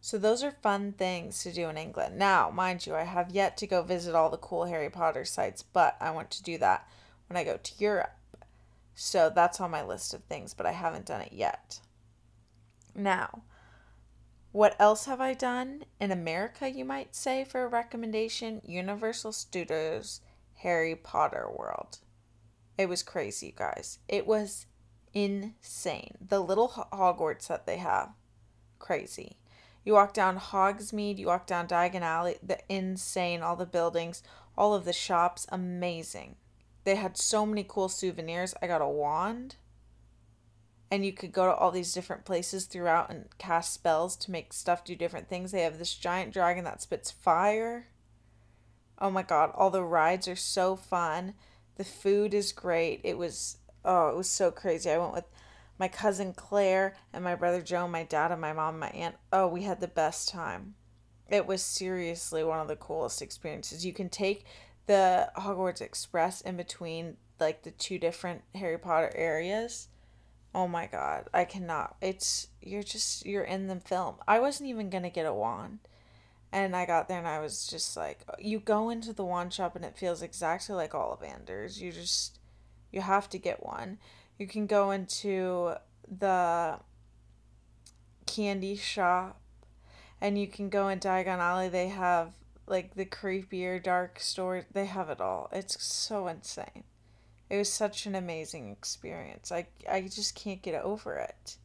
So 0.01 0.19
those 0.19 0.43
are 0.43 0.51
fun 0.51 0.93
things 0.93 1.43
to 1.45 1.53
do 1.53 1.69
in 1.69 1.79
England. 1.79 2.19
Now, 2.19 2.51
mind 2.51 2.87
you, 2.87 2.95
I 2.95 3.05
have 3.05 3.31
yet 3.31 3.57
to 3.59 3.69
go 3.69 3.83
visit 3.83 4.17
all 4.17 4.31
the 4.31 4.37
cool 4.37 4.65
Harry 4.65 4.91
Potter 4.91 5.25
sites, 5.25 5.63
but 5.63 5.97
I 6.01 6.11
want 6.11 6.31
to 6.33 6.43
do 6.43 6.59
that 6.59 6.89
when 7.29 7.37
I 7.37 7.45
go 7.45 7.57
to 7.57 7.73
Europe. 7.79 8.11
So 8.97 9.31
that's 9.33 9.61
on 9.61 9.71
my 9.71 9.83
list 9.85 10.13
of 10.13 10.25
things, 10.25 10.55
but 10.55 10.67
I 10.67 10.73
haven't 10.73 11.07
done 11.07 11.21
it 11.21 11.33
yet. 11.33 11.81
Now, 12.95 13.43
what 14.51 14.77
else 14.79 15.07
have 15.07 15.21
I 15.21 15.35
done? 15.35 15.85
In 16.01 16.11
America, 16.11 16.69
you 16.69 16.85
might 16.85 17.15
say, 17.15 17.45
for 17.45 17.63
a 17.63 17.69
recommendation 17.69 18.61
Universal 18.65 19.33
Studios 19.33 20.21
Harry 20.57 20.95
Potter 20.95 21.49
World. 21.49 21.99
It 22.77 22.89
was 22.89 23.03
crazy, 23.03 23.47
you 23.47 23.53
guys. 23.55 23.99
It 24.09 24.27
was 24.27 24.67
insane. 25.15 26.17
The 26.27 26.41
little 26.41 26.69
Hogwarts 26.93 27.49
that 27.49 27.67
they 27.67 27.79
have, 27.79 28.11
crazy. 28.79 29.37
You 29.85 29.95
walk 29.95 30.15
down 30.15 30.39
Hogsmeade, 30.39 31.19
you 31.19 31.27
walk 31.27 31.47
down 31.47 31.67
Diagon 31.67 32.03
Alley, 32.03 32.37
the 32.43 32.59
insane, 32.69 33.43
all 33.43 33.57
the 33.57 33.67
buildings, 33.67 34.23
all 34.57 34.75
of 34.75 34.85
the 34.85 34.93
shops, 34.93 35.47
amazing. 35.51 36.37
They 36.85 36.97
had 36.97 37.17
so 37.17 37.47
many 37.47 37.65
cool 37.67 37.89
souvenirs. 37.89 38.55
I 38.63 38.67
got 38.67 38.81
a 38.81 38.89
wand 38.89 39.57
and 40.93 41.07
you 41.07 41.13
could 41.15 41.33
go 41.33 41.47
to 41.47 41.55
all 41.55 41.71
these 41.71 41.95
different 41.95 42.27
places 42.27 42.67
throughout 42.67 43.09
and 43.09 43.27
cast 43.39 43.73
spells 43.73 44.15
to 44.15 44.31
make 44.31 44.53
stuff 44.53 44.85
do 44.85 44.95
different 44.95 45.27
things. 45.27 45.51
They 45.51 45.63
have 45.63 45.79
this 45.79 45.95
giant 45.95 46.35
dragon 46.35 46.65
that 46.65 46.83
spits 46.83 47.11
fire. 47.11 47.87
Oh 48.99 49.11
my 49.11 49.23
god, 49.23 49.53
all 49.55 49.71
the 49.71 49.83
rides 49.83 50.29
are 50.29 50.37
so 50.37 50.77
fun. 50.77 51.33
The 51.77 51.85
food 51.85 52.35
is 52.35 52.53
great. 52.53 53.01
It 53.05 53.17
was 53.17 53.57
oh, 53.85 54.09
it 54.09 54.17
was 54.17 54.29
so 54.29 54.51
crazy. 54.51 54.91
I 54.91 54.99
went 54.99 55.15
with 55.15 55.25
my 55.79 55.89
cousin 55.89 56.33
Claire 56.33 56.95
and 57.13 57.25
my 57.25 57.35
brother 57.35 57.63
Joe, 57.63 57.89
my 57.89 58.05
dad 58.05 58.33
and 58.33 58.41
my 58.41 58.53
mom, 58.53 58.79
my 58.79 58.91
aunt. 58.91 59.17
Oh, 59.33 59.49
we 59.49 59.63
had 59.63 59.81
the 59.81 59.89
best 59.89 60.29
time. 60.29 60.75
It 61.29 61.47
was 61.47 61.63
seriously 61.63 62.45
one 62.45 62.61
of 62.61 62.69
the 62.69 62.77
coolest 62.77 63.23
experiences. 63.23 63.87
You 63.87 63.93
can 63.93 64.09
take 64.09 64.45
the 64.87 65.31
Hogwarts 65.37 65.81
Express 65.81 66.41
in 66.41 66.57
between 66.57 67.17
like 67.41 67.63
the 67.63 67.71
two 67.71 67.99
different 67.99 68.43
Harry 68.55 68.79
Potter 68.79 69.13
areas 69.15 69.89
Oh 70.55 70.69
my 70.69 70.87
god, 70.87 71.29
I 71.33 71.45
cannot. 71.45 71.97
It's 72.03 72.49
you're 72.61 72.83
just 72.83 73.25
you're 73.25 73.45
in 73.45 73.69
the 73.69 73.81
film. 73.81 74.17
I 74.29 74.39
wasn't 74.39 74.69
even 74.69 74.91
gonna 74.91 75.11
get 75.11 75.25
a 75.25 75.33
wand, 75.33 75.79
and 76.53 76.77
I 76.77 76.85
got 76.85 77.09
there 77.09 77.19
and 77.19 77.27
I 77.27 77.39
was 77.39 77.67
just 77.67 77.97
like, 77.97 78.21
you 78.39 78.61
go 78.61 78.91
into 78.91 79.15
the 79.15 79.25
wand 79.25 79.55
shop 79.55 79.77
and 79.77 79.85
it 79.85 79.97
feels 79.97 80.21
exactly 80.21 80.75
like 80.75 80.93
Ollivander's. 80.93 81.81
You 81.81 81.91
just 81.91 82.39
you 82.93 83.01
have 83.01 83.29
to 83.31 83.39
get 83.39 83.65
one. 83.65 83.99
You 84.39 84.47
can 84.47 84.67
go 84.67 84.91
into 84.91 85.75
the 86.07 86.79
candy 88.27 88.77
shop, 88.77 89.41
and 90.21 90.39
you 90.39 90.47
can 90.47 90.69
go 90.69 90.89
in 90.89 91.01
Diagon 91.01 91.39
Alley. 91.39 91.69
They 91.69 91.89
have 91.89 92.35
like 92.67 92.95
the 92.95 93.07
creepier 93.07 93.83
dark 93.83 94.21
store. 94.21 94.67
They 94.73 94.87
have 94.87 95.11
it 95.11 95.21
all. 95.21 95.49
It's 95.53 95.83
so 95.83 96.29
insane. 96.29 96.85
It 97.51 97.59
was 97.59 97.73
such 97.73 98.07
an 98.07 98.15
amazing 98.15 98.71
experience. 98.71 99.53
I, 99.53 99.67
I 99.91 100.03
just 100.03 100.35
can't 100.35 100.63
get 100.63 100.83
over 100.83 101.17
it. 101.17 101.57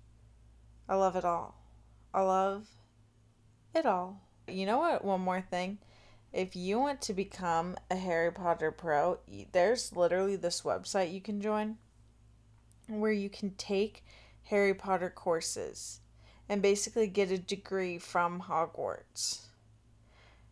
I 0.89 0.95
love 0.95 1.15
it 1.15 1.23
all. 1.23 1.61
I 2.13 2.21
love 2.21 2.67
it 3.73 3.85
all. 3.85 4.21
You 4.47 4.65
know 4.65 4.79
what? 4.79 5.05
One 5.05 5.21
more 5.21 5.41
thing. 5.41 5.77
If 6.37 6.55
you 6.55 6.79
want 6.79 7.01
to 7.01 7.13
become 7.13 7.75
a 7.89 7.95
Harry 7.95 8.31
Potter 8.31 8.71
pro, 8.71 9.17
there's 9.51 9.95
literally 9.95 10.35
this 10.35 10.61
website 10.61 11.11
you 11.11 11.21
can 11.21 11.41
join 11.41 11.77
where 12.87 13.11
you 13.11 13.29
can 13.29 13.51
take 13.55 14.05
Harry 14.43 14.73
Potter 14.73 15.09
courses 15.09 15.99
and 16.47 16.61
basically 16.61 17.07
get 17.07 17.31
a 17.31 17.37
degree 17.37 17.97
from 17.97 18.43
Hogwarts 18.43 19.47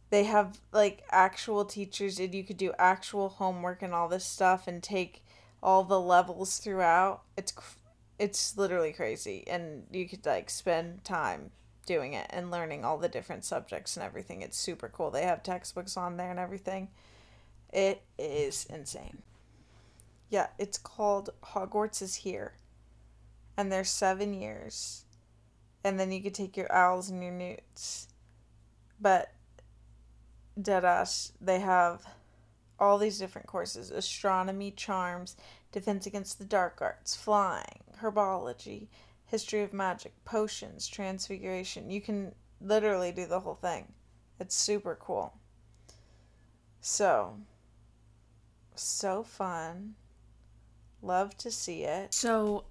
they 0.10 0.24
have 0.24 0.60
like 0.72 1.04
actual 1.12 1.66
teachers 1.66 2.20
and 2.20 2.34
you 2.34 2.44
could 2.44 2.58
do 2.58 2.72
actual 2.78 3.30
homework 3.30 3.82
and 3.82 3.94
all 3.94 4.08
this 4.08 4.26
stuff 4.26 4.68
and 4.68 4.82
take 4.82 5.26
all 5.62 5.84
the 5.84 6.00
levels 6.00 6.58
throughout. 6.58 7.24
It's 7.36 7.54
it's 8.18 8.58
literally 8.58 8.94
crazy 8.94 9.44
and 9.48 9.84
you 9.92 10.08
could 10.08 10.26
like 10.26 10.50
spend 10.50 11.04
time 11.04 11.52
doing 11.86 12.14
it 12.14 12.28
and 12.30 12.52
learning 12.52 12.84
all 12.84 12.98
the 12.98 13.10
different 13.10 13.46
subjects 13.46 13.96
and 13.96 14.04
everything. 14.04 14.42
It's 14.42 14.58
super 14.58 14.90
cool. 14.90 15.12
They 15.12 15.24
have 15.24 15.44
textbooks 15.44 15.98
on 15.98 16.18
there 16.18 16.32
and 16.32 16.40
everything. 16.40 16.90
It 17.72 18.02
is 18.18 18.66
insane. 18.70 19.22
Yeah, 20.30 20.48
it's 20.58 20.78
called 20.78 21.30
Hogwarts 21.44 22.02
is 22.02 22.16
Here. 22.16 22.54
And 23.58 23.72
there's 23.72 23.90
7 23.90 24.34
years. 24.34 25.06
and 25.86 26.00
then 26.00 26.12
you 26.12 26.20
could 26.20 26.34
take 26.34 26.58
your 26.58 26.72
owls 26.74 27.12
and 27.12 27.22
your 27.22 27.32
newts. 27.32 28.08
But 29.00 29.32
Deadass, 30.60 31.34
they 31.40 31.60
have 31.60 32.04
all 32.80 32.98
these 32.98 33.20
different 33.20 33.46
courses 33.46 33.92
astronomy, 33.92 34.72
charms, 34.72 35.38
defense 35.72 36.08
against 36.08 36.40
the 36.40 36.44
dark 36.44 36.80
arts, 36.82 37.16
flying, 37.16 37.84
herbology, 38.02 38.88
history 39.26 39.64
of 39.64 39.74
magic, 39.74 40.14
potions, 40.24 40.88
transfiguration. 40.88 41.90
You 41.90 42.02
can 42.02 42.34
literally 42.62 43.12
do 43.12 43.26
the 43.26 43.40
whole 43.40 43.56
thing. 43.56 43.94
It's 44.40 44.56
super 44.56 44.98
cool. 45.00 45.34
So, 46.82 47.38
so 48.76 49.24
fun. 49.24 49.96
Love 51.02 51.38
to 51.38 51.52
see 51.52 51.84
it. 51.84 52.14
So, 52.14 52.66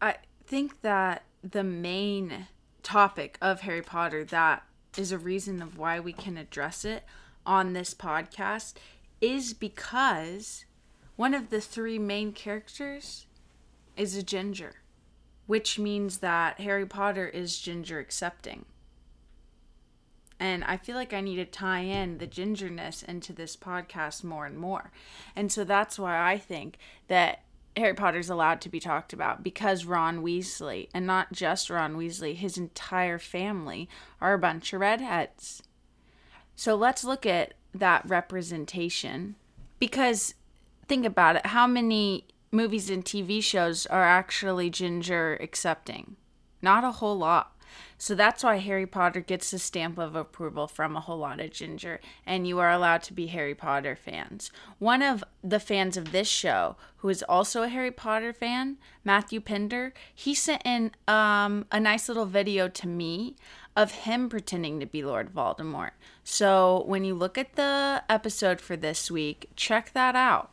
I 0.00 0.16
think 0.46 0.80
that 0.82 1.24
the 1.42 1.64
main 1.64 2.46
topic 2.82 3.36
of 3.40 3.62
Harry 3.62 3.82
Potter 3.82 4.24
that 4.24 4.64
is 4.96 5.12
a 5.12 5.18
reason 5.18 5.60
of 5.62 5.76
why 5.78 6.00
we 6.00 6.12
can 6.12 6.36
address 6.36 6.84
it 6.84 7.04
on 7.44 7.72
this 7.72 7.94
podcast 7.94 8.74
is 9.20 9.52
because 9.52 10.64
one 11.16 11.34
of 11.34 11.50
the 11.50 11.60
three 11.60 11.98
main 11.98 12.32
characters 12.32 13.26
is 13.96 14.16
a 14.16 14.22
ginger, 14.22 14.74
which 15.48 15.78
means 15.78 16.18
that 16.18 16.60
Harry 16.60 16.84
Potter 16.84 17.26
is 17.26 17.58
ginger 17.58 17.98
accepting. 17.98 18.66
And 20.38 20.62
I 20.64 20.76
feel 20.76 20.94
like 20.94 21.14
I 21.14 21.22
need 21.22 21.36
to 21.36 21.46
tie 21.46 21.80
in 21.80 22.18
the 22.18 22.26
gingerness 22.26 23.02
into 23.02 23.32
this 23.32 23.56
podcast 23.56 24.22
more 24.22 24.44
and 24.44 24.58
more. 24.58 24.92
And 25.34 25.50
so 25.50 25.64
that's 25.64 25.98
why 25.98 26.30
I 26.30 26.36
think 26.36 26.76
that 27.08 27.40
Harry 27.78 27.94
Potter's 27.94 28.28
allowed 28.28 28.60
to 28.60 28.68
be 28.68 28.78
talked 28.78 29.14
about 29.14 29.42
because 29.42 29.86
Ron 29.86 30.22
Weasley, 30.22 30.90
and 30.92 31.06
not 31.06 31.32
just 31.32 31.70
Ron 31.70 31.96
Weasley, 31.96 32.34
his 32.36 32.58
entire 32.58 33.18
family 33.18 33.88
are 34.20 34.34
a 34.34 34.38
bunch 34.38 34.74
of 34.74 34.80
redheads. 34.80 35.62
So 36.56 36.74
let's 36.74 37.04
look 37.04 37.24
at 37.24 37.54
that 37.74 38.06
representation 38.06 39.36
because 39.78 40.34
think 40.88 41.06
about 41.06 41.36
it 41.36 41.46
how 41.46 41.66
many 41.66 42.26
movies 42.50 42.90
and 42.90 43.04
TV 43.04 43.42
shows 43.42 43.86
are 43.86 44.04
actually 44.04 44.70
ginger 44.70 45.36
accepting? 45.40 46.16
Not 46.62 46.84
a 46.84 46.92
whole 46.92 47.16
lot. 47.16 47.54
So 47.96 48.14
that's 48.14 48.44
why 48.44 48.56
Harry 48.58 48.86
Potter 48.86 49.20
gets 49.20 49.50
the 49.50 49.58
stamp 49.58 49.98
of 49.98 50.14
approval 50.14 50.66
from 50.66 50.96
a 50.96 51.00
whole 51.00 51.18
lot 51.18 51.40
of 51.40 51.50
ginger, 51.50 52.00
and 52.24 52.46
you 52.46 52.58
are 52.60 52.70
allowed 52.70 53.02
to 53.04 53.12
be 53.12 53.26
Harry 53.26 53.54
Potter 53.54 53.96
fans. 53.96 54.50
One 54.78 55.02
of 55.02 55.24
the 55.42 55.60
fans 55.60 55.96
of 55.96 56.12
this 56.12 56.28
show, 56.28 56.76
who 56.98 57.08
is 57.08 57.24
also 57.28 57.62
a 57.62 57.68
Harry 57.68 57.90
Potter 57.90 58.32
fan, 58.32 58.78
Matthew 59.04 59.40
Pinder, 59.40 59.92
he 60.14 60.34
sent 60.34 60.62
in 60.64 60.92
um, 61.06 61.66
a 61.72 61.80
nice 61.80 62.08
little 62.08 62.26
video 62.26 62.68
to 62.68 62.86
me 62.86 63.36
of 63.76 63.92
him 63.92 64.28
pretending 64.28 64.80
to 64.80 64.86
be 64.86 65.04
Lord 65.04 65.34
Voldemort. 65.34 65.92
So 66.24 66.84
when 66.86 67.04
you 67.04 67.14
look 67.14 67.36
at 67.36 67.54
the 67.54 68.02
episode 68.08 68.60
for 68.60 68.76
this 68.76 69.10
week, 69.10 69.50
check 69.56 69.92
that 69.92 70.16
out. 70.16 70.52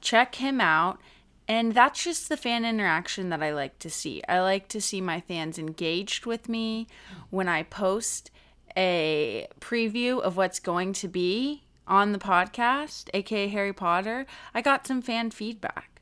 Check 0.00 0.36
him 0.36 0.60
out 0.60 1.00
and 1.48 1.74
that's 1.74 2.02
just 2.02 2.28
the 2.28 2.36
fan 2.36 2.64
interaction 2.64 3.28
that 3.30 3.42
I 3.42 3.52
like 3.52 3.78
to 3.80 3.90
see. 3.90 4.22
I 4.28 4.40
like 4.40 4.68
to 4.68 4.80
see 4.80 5.00
my 5.00 5.20
fans 5.20 5.58
engaged 5.58 6.26
with 6.26 6.48
me 6.48 6.86
when 7.30 7.48
I 7.48 7.62
post 7.62 8.30
a 8.76 9.46
preview 9.60 10.20
of 10.20 10.36
what's 10.36 10.60
going 10.60 10.92
to 10.94 11.08
be 11.08 11.62
on 11.86 12.12
the 12.12 12.18
podcast, 12.18 13.08
aka 13.14 13.48
Harry 13.48 13.72
Potter. 13.72 14.26
I 14.54 14.60
got 14.60 14.86
some 14.86 15.02
fan 15.02 15.30
feedback. 15.30 16.00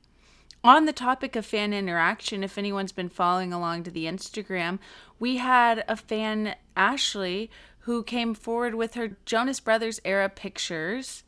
On 0.65 0.87
the 0.87 0.95
topic 0.95 1.37
of 1.37 1.45
fan 1.45 1.75
interaction, 1.75 2.43
if 2.43 2.57
anyone's 2.57 2.93
been 2.93 3.11
following 3.11 3.53
along 3.53 3.83
to 3.83 3.91
the 3.91 4.07
Instagram, 4.07 4.79
we 5.19 5.37
had 5.37 5.85
a 5.87 5.95
fan, 5.95 6.55
Ashley, 6.75 7.51
who 7.81 8.03
came 8.03 8.35
forward 8.35 8.75
with 8.75 8.95
her 8.95 9.19
Jonas 9.27 9.61
Brothers 9.61 10.01
era 10.07 10.31
pictures 10.31 11.23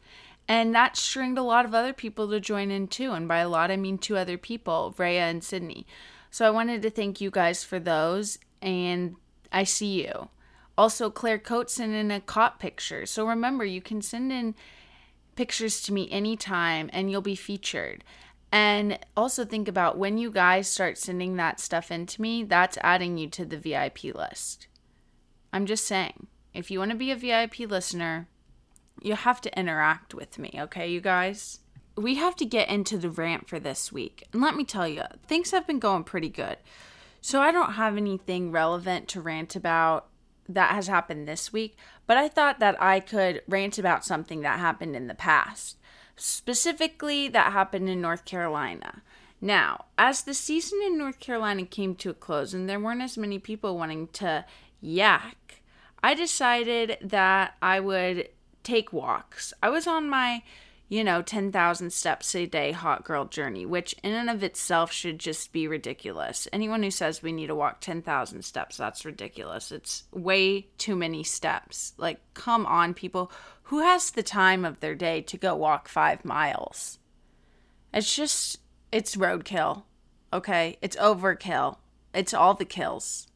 and 0.48 0.74
that 0.74 0.96
stringed 0.96 1.38
a 1.38 1.42
lot 1.42 1.64
of 1.64 1.74
other 1.74 1.92
people 1.92 2.28
to 2.30 2.40
join 2.40 2.70
in 2.70 2.88
too. 2.88 3.12
And 3.12 3.26
by 3.26 3.38
a 3.38 3.48
lot, 3.48 3.70
I 3.70 3.76
mean 3.76 3.98
two 3.98 4.16
other 4.16 4.38
people, 4.38 4.94
Rhea 4.96 5.22
and 5.22 5.42
Sydney. 5.42 5.86
So 6.30 6.46
I 6.46 6.50
wanted 6.50 6.82
to 6.82 6.90
thank 6.90 7.20
you 7.20 7.30
guys 7.30 7.64
for 7.64 7.78
those. 7.78 8.38
And 8.62 9.16
I 9.50 9.64
see 9.64 10.04
you. 10.04 10.28
Also, 10.78 11.10
Claire 11.10 11.38
Coates 11.38 11.74
sent 11.74 11.94
in 11.94 12.10
a 12.10 12.20
cop 12.20 12.60
picture. 12.60 13.06
So 13.06 13.26
remember, 13.26 13.64
you 13.64 13.80
can 13.80 14.02
send 14.02 14.30
in 14.30 14.54
pictures 15.34 15.82
to 15.82 15.92
me 15.92 16.10
anytime 16.10 16.90
and 16.92 17.10
you'll 17.10 17.22
be 17.22 17.34
featured. 17.34 18.04
And 18.52 18.98
also 19.16 19.44
think 19.44 19.66
about 19.66 19.98
when 19.98 20.18
you 20.18 20.30
guys 20.30 20.68
start 20.68 20.96
sending 20.96 21.36
that 21.36 21.58
stuff 21.58 21.90
in 21.90 22.06
to 22.06 22.22
me, 22.22 22.44
that's 22.44 22.78
adding 22.82 23.18
you 23.18 23.28
to 23.30 23.44
the 23.44 23.58
VIP 23.58 24.04
list. 24.04 24.68
I'm 25.52 25.66
just 25.66 25.86
saying, 25.86 26.28
if 26.54 26.70
you 26.70 26.78
want 26.78 26.92
to 26.92 26.96
be 26.96 27.10
a 27.10 27.16
VIP 27.16 27.60
listener, 27.60 28.28
you 29.00 29.14
have 29.14 29.40
to 29.42 29.58
interact 29.58 30.14
with 30.14 30.38
me, 30.38 30.52
okay, 30.56 30.88
you 30.88 31.00
guys? 31.00 31.60
We 31.96 32.16
have 32.16 32.36
to 32.36 32.44
get 32.44 32.68
into 32.68 32.98
the 32.98 33.10
rant 33.10 33.48
for 33.48 33.58
this 33.58 33.90
week. 33.90 34.26
And 34.32 34.42
let 34.42 34.54
me 34.54 34.64
tell 34.64 34.86
you, 34.86 35.02
things 35.26 35.50
have 35.50 35.66
been 35.66 35.78
going 35.78 36.04
pretty 36.04 36.28
good. 36.28 36.58
So 37.20 37.40
I 37.40 37.52
don't 37.52 37.72
have 37.72 37.96
anything 37.96 38.52
relevant 38.52 39.08
to 39.08 39.20
rant 39.20 39.56
about 39.56 40.08
that 40.48 40.74
has 40.74 40.86
happened 40.86 41.26
this 41.26 41.52
week, 41.52 41.76
but 42.06 42.16
I 42.16 42.28
thought 42.28 42.60
that 42.60 42.80
I 42.80 43.00
could 43.00 43.42
rant 43.48 43.78
about 43.78 44.04
something 44.04 44.42
that 44.42 44.60
happened 44.60 44.94
in 44.94 45.08
the 45.08 45.14
past, 45.14 45.76
specifically 46.14 47.28
that 47.28 47.52
happened 47.52 47.88
in 47.88 48.00
North 48.00 48.24
Carolina. 48.24 49.02
Now, 49.40 49.86
as 49.98 50.22
the 50.22 50.34
season 50.34 50.80
in 50.84 50.96
North 50.96 51.20
Carolina 51.20 51.66
came 51.66 51.94
to 51.96 52.10
a 52.10 52.14
close 52.14 52.54
and 52.54 52.68
there 52.68 52.80
weren't 52.80 53.02
as 53.02 53.18
many 53.18 53.38
people 53.38 53.76
wanting 53.76 54.08
to 54.08 54.44
yak, 54.80 55.62
I 56.02 56.14
decided 56.14 56.98
that 57.02 57.54
I 57.60 57.80
would 57.80 58.28
take 58.66 58.92
walks. 58.92 59.54
I 59.62 59.70
was 59.70 59.86
on 59.86 60.10
my, 60.10 60.42
you 60.88 61.04
know, 61.04 61.22
10,000 61.22 61.92
steps 61.92 62.34
a 62.34 62.46
day 62.46 62.72
hot 62.72 63.04
girl 63.04 63.24
journey, 63.24 63.64
which 63.64 63.94
in 64.02 64.12
and 64.12 64.28
of 64.28 64.42
itself 64.42 64.92
should 64.92 65.18
just 65.18 65.52
be 65.52 65.68
ridiculous. 65.68 66.48
Anyone 66.52 66.82
who 66.82 66.90
says 66.90 67.22
we 67.22 67.32
need 67.32 67.46
to 67.46 67.54
walk 67.54 67.80
10,000 67.80 68.42
steps, 68.42 68.76
that's 68.76 69.04
ridiculous. 69.04 69.70
It's 69.70 70.04
way 70.12 70.68
too 70.78 70.96
many 70.96 71.22
steps. 71.22 71.94
Like, 71.96 72.20
come 72.34 72.66
on, 72.66 72.92
people. 72.92 73.30
Who 73.64 73.80
has 73.80 74.10
the 74.10 74.22
time 74.22 74.64
of 74.64 74.80
their 74.80 74.94
day 74.94 75.22
to 75.22 75.36
go 75.36 75.54
walk 75.54 75.88
five 75.88 76.24
miles? 76.24 76.98
It's 77.94 78.14
just, 78.14 78.58
it's 78.90 79.16
roadkill. 79.16 79.84
Okay? 80.32 80.78
It's 80.82 80.96
overkill. 80.96 81.78
It's 82.12 82.34
all 82.34 82.54
the 82.54 82.64
kills. 82.64 83.28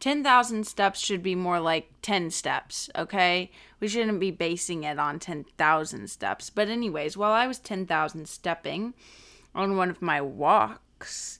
10,000 0.00 0.66
steps 0.66 0.98
should 0.98 1.22
be 1.22 1.34
more 1.34 1.60
like 1.60 1.90
10 2.00 2.30
steps, 2.30 2.88
okay? 2.96 3.50
We 3.78 3.88
shouldn't 3.88 4.18
be 4.18 4.30
basing 4.30 4.82
it 4.82 4.98
on 4.98 5.18
10,000 5.18 6.10
steps. 6.10 6.48
But, 6.48 6.68
anyways, 6.68 7.16
while 7.16 7.32
I 7.32 7.46
was 7.46 7.58
10,000 7.58 8.26
stepping 8.26 8.94
on 9.54 9.76
one 9.76 9.90
of 9.90 10.00
my 10.00 10.22
walks, 10.22 11.38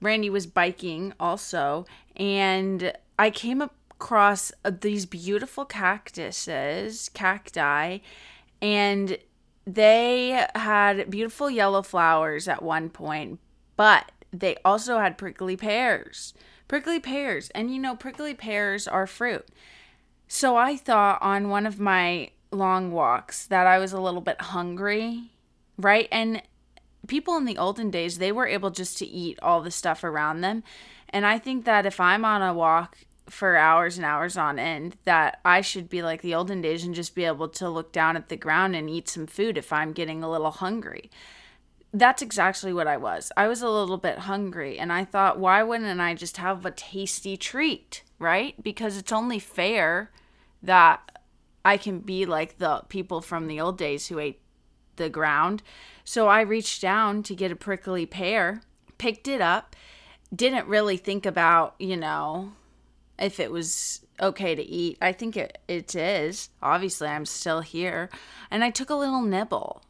Randy 0.00 0.30
was 0.30 0.48
biking 0.48 1.14
also, 1.20 1.86
and 2.16 2.92
I 3.18 3.30
came 3.30 3.62
across 3.62 4.50
uh, 4.64 4.72
these 4.80 5.06
beautiful 5.06 5.64
cactuses, 5.64 7.08
cacti, 7.14 7.98
and 8.60 9.16
they 9.64 10.44
had 10.56 11.08
beautiful 11.08 11.48
yellow 11.48 11.82
flowers 11.82 12.48
at 12.48 12.62
one 12.62 12.90
point, 12.90 13.38
but 13.76 14.10
they 14.32 14.56
also 14.64 14.98
had 14.98 15.18
prickly 15.18 15.56
pears 15.56 16.34
prickly 16.72 16.98
pears. 16.98 17.50
And 17.50 17.70
you 17.70 17.78
know, 17.78 17.94
prickly 17.94 18.32
pears 18.32 18.88
are 18.88 19.06
fruit. 19.06 19.46
So 20.26 20.56
I 20.56 20.74
thought 20.74 21.20
on 21.20 21.50
one 21.50 21.66
of 21.66 21.78
my 21.78 22.30
long 22.50 22.92
walks 22.92 23.44
that 23.48 23.66
I 23.66 23.78
was 23.78 23.92
a 23.92 24.00
little 24.00 24.22
bit 24.22 24.40
hungry, 24.40 25.24
right? 25.76 26.08
And 26.10 26.42
people 27.06 27.36
in 27.36 27.44
the 27.44 27.58
olden 27.58 27.90
days, 27.90 28.16
they 28.16 28.32
were 28.32 28.46
able 28.46 28.70
just 28.70 28.96
to 29.00 29.06
eat 29.06 29.38
all 29.42 29.60
the 29.60 29.70
stuff 29.70 30.02
around 30.02 30.40
them. 30.40 30.64
And 31.10 31.26
I 31.26 31.38
think 31.38 31.66
that 31.66 31.84
if 31.84 32.00
I'm 32.00 32.24
on 32.24 32.40
a 32.40 32.54
walk 32.54 32.96
for 33.28 33.54
hours 33.54 33.98
and 33.98 34.06
hours 34.06 34.38
on 34.38 34.58
end, 34.58 34.96
that 35.04 35.40
I 35.44 35.60
should 35.60 35.90
be 35.90 36.00
like 36.00 36.22
the 36.22 36.34
olden 36.34 36.62
days 36.62 36.84
and 36.84 36.94
just 36.94 37.14
be 37.14 37.26
able 37.26 37.48
to 37.48 37.68
look 37.68 37.92
down 37.92 38.16
at 38.16 38.30
the 38.30 38.36
ground 38.38 38.74
and 38.74 38.88
eat 38.88 39.10
some 39.10 39.26
food 39.26 39.58
if 39.58 39.74
I'm 39.74 39.92
getting 39.92 40.22
a 40.22 40.30
little 40.30 40.50
hungry 40.50 41.10
that's 41.94 42.22
exactly 42.22 42.72
what 42.72 42.86
I 42.86 42.96
was. 42.96 43.30
I 43.36 43.48
was 43.48 43.60
a 43.60 43.68
little 43.68 43.98
bit 43.98 44.20
hungry 44.20 44.78
and 44.78 44.92
I 44.92 45.04
thought, 45.04 45.38
why 45.38 45.62
wouldn't 45.62 46.00
I 46.00 46.14
just 46.14 46.38
have 46.38 46.64
a 46.64 46.70
tasty 46.70 47.36
treat, 47.36 48.02
right? 48.18 48.60
Because 48.62 48.96
it's 48.96 49.12
only 49.12 49.38
fair 49.38 50.10
that 50.62 51.20
I 51.64 51.76
can 51.76 52.00
be 52.00 52.24
like 52.24 52.58
the 52.58 52.82
people 52.88 53.20
from 53.20 53.46
the 53.46 53.60
old 53.60 53.76
days 53.76 54.08
who 54.08 54.18
ate 54.18 54.40
the 54.96 55.10
ground. 55.10 55.62
So 56.04 56.28
I 56.28 56.40
reached 56.40 56.80
down 56.80 57.22
to 57.24 57.34
get 57.34 57.52
a 57.52 57.56
prickly 57.56 58.06
pear, 58.06 58.62
picked 58.96 59.28
it 59.28 59.40
up, 59.40 59.76
didn't 60.34 60.66
really 60.66 60.96
think 60.96 61.26
about, 61.26 61.74
you 61.78 61.96
know, 61.96 62.52
if 63.18 63.38
it 63.38 63.50
was 63.50 64.04
okay 64.18 64.54
to 64.54 64.62
eat. 64.62 64.96
I 65.02 65.12
think 65.12 65.36
it, 65.36 65.58
it 65.68 65.94
is. 65.94 66.48
Obviously, 66.62 67.08
I'm 67.08 67.26
still 67.26 67.60
here. 67.60 68.08
And 68.50 68.64
I 68.64 68.70
took 68.70 68.88
a 68.88 68.94
little 68.94 69.22
nibble 69.22 69.82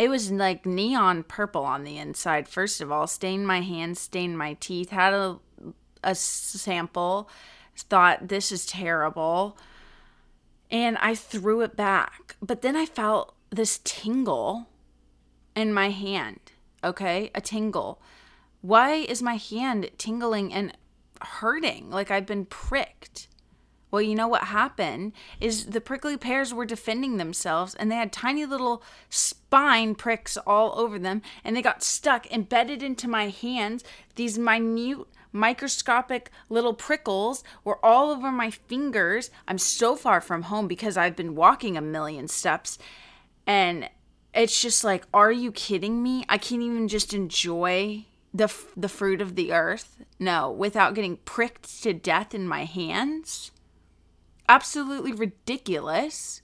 it 0.00 0.08
was 0.08 0.32
like 0.32 0.64
neon 0.64 1.22
purple 1.22 1.62
on 1.62 1.84
the 1.84 1.98
inside, 1.98 2.48
first 2.48 2.80
of 2.80 2.90
all, 2.90 3.06
stained 3.06 3.46
my 3.46 3.60
hands, 3.60 4.00
stained 4.00 4.38
my 4.38 4.54
teeth, 4.54 4.88
had 4.88 5.12
a, 5.12 5.38
a 6.02 6.14
sample, 6.14 7.28
thought 7.76 8.28
this 8.28 8.50
is 8.50 8.64
terrible, 8.64 9.58
and 10.70 10.96
I 11.02 11.14
threw 11.14 11.60
it 11.60 11.76
back. 11.76 12.36
But 12.40 12.62
then 12.62 12.76
I 12.76 12.86
felt 12.86 13.34
this 13.50 13.80
tingle 13.84 14.68
in 15.54 15.74
my 15.74 15.90
hand. 15.90 16.40
Okay, 16.82 17.30
a 17.34 17.42
tingle. 17.42 18.00
Why 18.62 18.94
is 18.94 19.20
my 19.20 19.36
hand 19.36 19.90
tingling 19.98 20.50
and 20.50 20.74
hurting 21.20 21.90
like 21.90 22.10
I've 22.10 22.24
been 22.24 22.46
pricked? 22.46 23.28
Well, 23.90 24.02
you 24.02 24.14
know 24.14 24.28
what 24.28 24.44
happened 24.44 25.12
is 25.40 25.66
the 25.66 25.80
prickly 25.80 26.16
pears 26.16 26.54
were 26.54 26.64
defending 26.64 27.16
themselves 27.16 27.74
and 27.74 27.90
they 27.90 27.96
had 27.96 28.12
tiny 28.12 28.46
little 28.46 28.82
spine 29.08 29.94
pricks 29.94 30.36
all 30.36 30.78
over 30.78 30.98
them 30.98 31.22
and 31.44 31.56
they 31.56 31.62
got 31.62 31.82
stuck 31.82 32.30
embedded 32.30 32.82
into 32.82 33.08
my 33.08 33.28
hands. 33.28 33.82
These 34.14 34.38
minute 34.38 35.06
microscopic 35.32 36.30
little 36.48 36.74
prickles 36.74 37.42
were 37.64 37.84
all 37.84 38.10
over 38.10 38.30
my 38.30 38.50
fingers. 38.50 39.30
I'm 39.48 39.58
so 39.58 39.96
far 39.96 40.20
from 40.20 40.42
home 40.42 40.68
because 40.68 40.96
I've 40.96 41.16
been 41.16 41.34
walking 41.34 41.76
a 41.76 41.80
million 41.82 42.28
steps 42.28 42.78
and 43.46 43.88
it's 44.32 44.60
just 44.60 44.84
like 44.84 45.04
are 45.12 45.32
you 45.32 45.50
kidding 45.50 46.02
me? 46.02 46.24
I 46.28 46.38
can't 46.38 46.62
even 46.62 46.86
just 46.86 47.12
enjoy 47.12 48.06
the 48.32 48.52
the 48.76 48.88
fruit 48.88 49.20
of 49.20 49.34
the 49.34 49.52
earth. 49.52 49.96
No, 50.20 50.48
without 50.52 50.94
getting 50.94 51.16
pricked 51.16 51.82
to 51.82 51.92
death 51.92 52.32
in 52.34 52.46
my 52.46 52.64
hands 52.64 53.50
absolutely 54.50 55.12
ridiculous. 55.12 56.42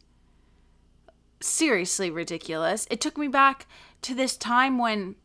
Seriously 1.41 2.09
ridiculous. 2.09 2.87
It 2.89 3.01
took 3.01 3.19
me 3.19 3.27
back 3.27 3.67
to 4.03 4.15
this 4.15 4.37
time 4.37 4.79
when 4.79 5.17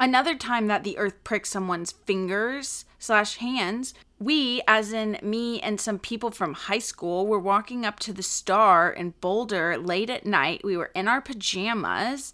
another 0.00 0.34
time 0.34 0.66
that 0.66 0.82
the 0.82 0.96
earth 0.96 1.22
pricked 1.24 1.46
someone's 1.46 1.92
fingers 1.92 2.86
slash 2.98 3.36
hands 3.36 3.92
we 4.18 4.62
as 4.66 4.92
in 4.92 5.18
me 5.22 5.60
and 5.60 5.78
some 5.80 5.98
people 5.98 6.30
from 6.30 6.54
high 6.54 6.78
school 6.78 7.26
were 7.26 7.38
walking 7.38 7.84
up 7.84 7.98
to 7.98 8.12
the 8.12 8.22
star 8.22 8.90
in 8.90 9.12
boulder 9.20 9.76
late 9.78 10.10
at 10.10 10.26
night 10.26 10.62
we 10.64 10.76
were 10.76 10.90
in 10.94 11.08
our 11.08 11.20
pajamas 11.20 12.32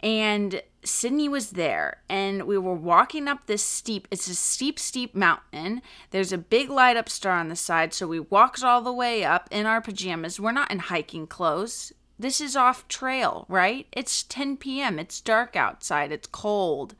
and 0.00 0.62
Sydney 0.84 1.28
was 1.28 1.50
there 1.50 2.02
and 2.08 2.44
we 2.44 2.58
were 2.58 2.74
walking 2.74 3.28
up 3.28 3.46
this 3.46 3.62
steep 3.62 4.06
it's 4.10 4.28
a 4.28 4.34
steep 4.34 4.78
steep 4.78 5.14
mountain. 5.14 5.82
There's 6.10 6.32
a 6.32 6.38
big 6.38 6.70
light 6.70 6.96
up 6.96 7.08
star 7.08 7.38
on 7.38 7.48
the 7.48 7.56
side 7.56 7.94
so 7.94 8.06
we 8.06 8.20
walked 8.20 8.62
all 8.62 8.82
the 8.82 8.92
way 8.92 9.24
up 9.24 9.48
in 9.50 9.66
our 9.66 9.80
pajamas. 9.80 10.38
We're 10.38 10.52
not 10.52 10.70
in 10.70 10.78
hiking 10.78 11.26
clothes. 11.26 11.92
This 12.18 12.40
is 12.40 12.56
off 12.56 12.86
trail 12.88 13.46
right? 13.48 13.86
It's 13.92 14.22
10 14.22 14.58
p.m 14.58 14.98
it's 14.98 15.20
dark 15.20 15.56
outside. 15.56 16.12
It's 16.12 16.26
cold. 16.26 16.94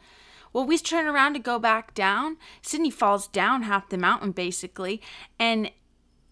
Well 0.52 0.66
we 0.66 0.78
turn 0.78 1.06
around 1.06 1.34
to 1.34 1.40
go 1.40 1.58
back 1.58 1.94
down. 1.94 2.38
Sydney 2.62 2.90
falls 2.90 3.28
down 3.28 3.62
half 3.62 3.88
the 3.88 3.98
mountain 3.98 4.32
basically 4.32 5.02
and 5.38 5.70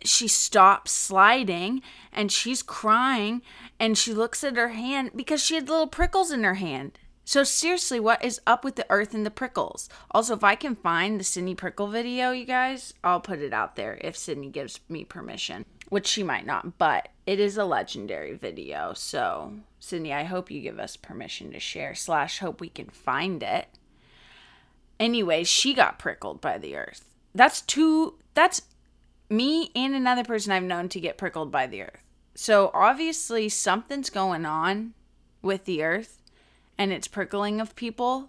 she 0.05 0.27
stops 0.27 0.91
sliding 0.91 1.83
and 2.13 2.33
she's 2.33 2.63
crying 2.63 3.43
and 3.79 3.97
she 3.97 4.13
looks 4.13 4.43
at 4.43 4.57
her 4.57 4.71
hand 4.71 5.11
because 5.15 5.43
she 5.43 5.55
had 5.55 5.69
little 5.69 5.87
prickles 5.87 6.31
in 6.31 6.43
her 6.45 6.55
hand 6.55 6.99
so 7.33 7.45
seriously, 7.45 7.99
what 7.99 8.23
is 8.23 8.43
up 8.47 8.63
with 8.63 8.77
the 8.77 8.85
earth 8.91 9.15
and 9.15 9.25
the 9.25 9.31
prickles? 9.31 9.89
Also, 10.11 10.35
if 10.35 10.45
I 10.45 10.55
can 10.55 10.77
find 10.77 11.19
the 11.19 11.25
Sydney 11.25 11.55
Prickle 11.55 11.87
video, 11.87 12.31
you 12.31 12.45
guys, 12.45 12.93
I'll 13.03 13.23
put 13.23 13.39
it 13.39 13.55
out 13.55 13.75
there 13.75 13.97
if 14.03 14.19
Sydney 14.19 14.51
gives 14.51 14.81
me 14.91 15.07
permission, 15.07 15.65
which 15.89 16.07
she 16.07 16.23
might 16.23 16.45
not, 16.45 16.77
but 16.77 17.09
it 17.25 17.41
is 17.41 17.57
a 17.57 17.65
legendary 17.65 18.35
video. 18.35 18.93
So, 18.95 19.55
Sydney, 19.81 20.13
I 20.13 20.25
hope 20.25 20.51
you 20.51 20.61
give 20.61 20.79
us 20.79 20.99
permission 20.99 21.53
to 21.53 21.59
share, 21.59 21.95
slash, 21.95 22.41
hope 22.41 22.61
we 22.61 22.69
can 22.69 22.91
find 22.91 23.43
it. 23.43 23.67
Anyway, 25.01 25.43
she 25.43 25.73
got 25.73 25.99
prickled 25.99 26.43
by 26.43 26.59
the 26.59 26.77
earth. 26.77 27.09
That's 27.35 27.63
two, 27.63 28.19
that's 28.35 28.61
me 29.31 29.71
and 29.75 29.95
another 29.95 30.23
person 30.23 30.53
I've 30.53 30.65
known 30.65 30.91
to 30.91 31.01
get 31.01 31.17
prickled 31.17 31.51
by 31.51 31.67
the 31.67 31.85
earth. 31.85 32.05
So, 32.35 32.71
obviously, 32.75 33.49
something's 33.49 34.11
going 34.11 34.45
on 34.45 34.93
with 35.41 35.65
the 35.65 35.83
earth 35.83 36.19
and 36.83 36.93
it's 36.93 37.07
prickling 37.07 37.61
of 37.61 37.77
people 37.77 38.29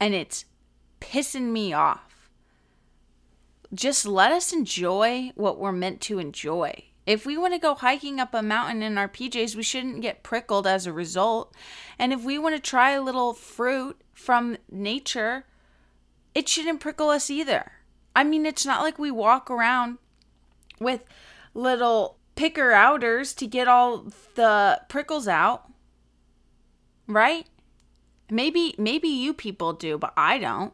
and 0.00 0.14
it's 0.14 0.46
pissing 0.98 1.52
me 1.52 1.74
off. 1.74 2.30
Just 3.74 4.06
let 4.06 4.32
us 4.32 4.50
enjoy 4.50 5.30
what 5.34 5.58
we're 5.58 5.70
meant 5.70 6.00
to 6.00 6.18
enjoy. 6.18 6.84
If 7.04 7.26
we 7.26 7.36
want 7.36 7.52
to 7.52 7.60
go 7.60 7.74
hiking 7.74 8.18
up 8.18 8.32
a 8.32 8.42
mountain 8.42 8.82
in 8.82 8.96
our 8.96 9.10
PJs, 9.10 9.56
we 9.56 9.62
shouldn't 9.62 10.00
get 10.00 10.22
prickled 10.22 10.66
as 10.66 10.86
a 10.86 10.92
result. 10.92 11.54
And 11.98 12.14
if 12.14 12.24
we 12.24 12.38
want 12.38 12.54
to 12.54 12.62
try 12.62 12.92
a 12.92 13.02
little 13.02 13.34
fruit 13.34 14.00
from 14.14 14.56
nature, 14.70 15.44
it 16.34 16.48
shouldn't 16.48 16.80
prickle 16.80 17.10
us 17.10 17.28
either. 17.28 17.72
I 18.16 18.24
mean, 18.24 18.46
it's 18.46 18.64
not 18.64 18.80
like 18.80 18.98
we 18.98 19.10
walk 19.10 19.50
around 19.50 19.98
with 20.80 21.04
little 21.52 22.16
picker 22.36 22.72
outers 22.72 23.34
to 23.34 23.46
get 23.46 23.68
all 23.68 24.06
the 24.34 24.80
prickles 24.88 25.28
out 25.28 25.69
right? 27.10 27.46
Maybe 28.30 28.74
maybe 28.78 29.08
you 29.08 29.34
people 29.34 29.72
do, 29.72 29.98
but 29.98 30.12
I 30.16 30.38
don't. 30.38 30.72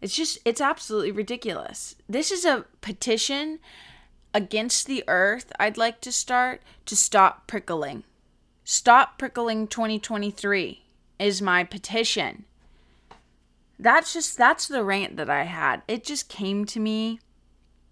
It's 0.00 0.14
just 0.14 0.38
it's 0.44 0.60
absolutely 0.60 1.12
ridiculous. 1.12 1.94
This 2.08 2.30
is 2.30 2.44
a 2.44 2.66
petition 2.80 3.60
against 4.34 4.86
the 4.86 5.04
earth 5.06 5.52
I'd 5.60 5.78
like 5.78 6.00
to 6.02 6.12
start 6.12 6.60
to 6.86 6.96
stop 6.96 7.46
prickling. 7.46 8.02
Stop 8.64 9.18
prickling 9.18 9.68
2023 9.68 10.82
is 11.18 11.40
my 11.40 11.62
petition. 11.62 12.44
That's 13.78 14.12
just 14.12 14.36
that's 14.36 14.66
the 14.66 14.84
rant 14.84 15.16
that 15.16 15.30
I 15.30 15.44
had. 15.44 15.82
It 15.86 16.04
just 16.04 16.28
came 16.28 16.64
to 16.66 16.80
me 16.80 17.20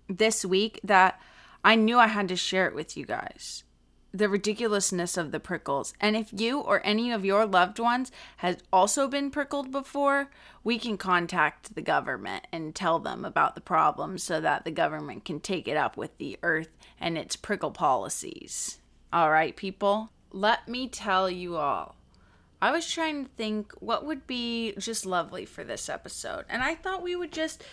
this 0.09 0.45
week 0.45 0.81
that 0.83 1.21
I 1.65 1.77
knew 1.77 1.99
I 1.99 2.09
had 2.09 2.29
to 2.29 2.37
share 2.37 2.67
it 2.67 2.75
with 2.75 2.97
you 2.97 3.07
guys 3.07 3.63
the 4.13 4.29
ridiculousness 4.29 5.17
of 5.17 5.33
the 5.33 5.41
prickles. 5.41 5.95
And 6.01 6.17
if 6.17 6.29
you 6.33 6.61
or 6.61 6.85
any 6.85 7.11
of 7.11 7.25
your 7.25 7.47
loved 7.47 7.79
ones 7.79 8.13
has 8.39 8.59
also 8.73 9.09
been 9.09 9.31
prickled 9.31 9.73
before, 9.73 10.31
we 10.63 10.79
can 10.79 10.97
contact 10.99 11.75
the 11.75 11.83
government 11.83 12.47
and 12.53 12.75
tell 12.75 12.99
them 12.99 13.25
about 13.25 13.55
the 13.55 13.61
problem 13.61 14.19
so 14.19 14.41
that 14.41 14.65
the 14.65 14.71
government 14.71 15.25
can 15.25 15.41
take 15.41 15.67
it 15.67 15.77
up 15.77 15.97
with 15.97 16.17
the 16.19 16.39
earth 16.43 16.71
and 17.01 17.17
its 17.17 17.37
prickle 17.37 17.71
policies. 17.71 18.79
All 19.13 19.31
right, 19.31 19.57
people, 19.57 20.11
let 20.31 20.69
me 20.69 20.89
tell 20.89 21.29
you 21.29 21.57
all. 21.57 21.97
I 22.61 22.71
was 22.71 22.89
trying 22.89 23.25
to 23.25 23.31
think 23.37 23.73
what 23.81 24.07
would 24.07 24.27
be 24.27 24.75
just 24.79 25.05
lovely 25.05 25.45
for 25.45 25.65
this 25.65 25.89
episode, 25.89 26.45
and 26.49 26.63
I 26.63 26.77
thought 26.77 27.03
we 27.03 27.17
would 27.17 27.33
just 27.33 27.65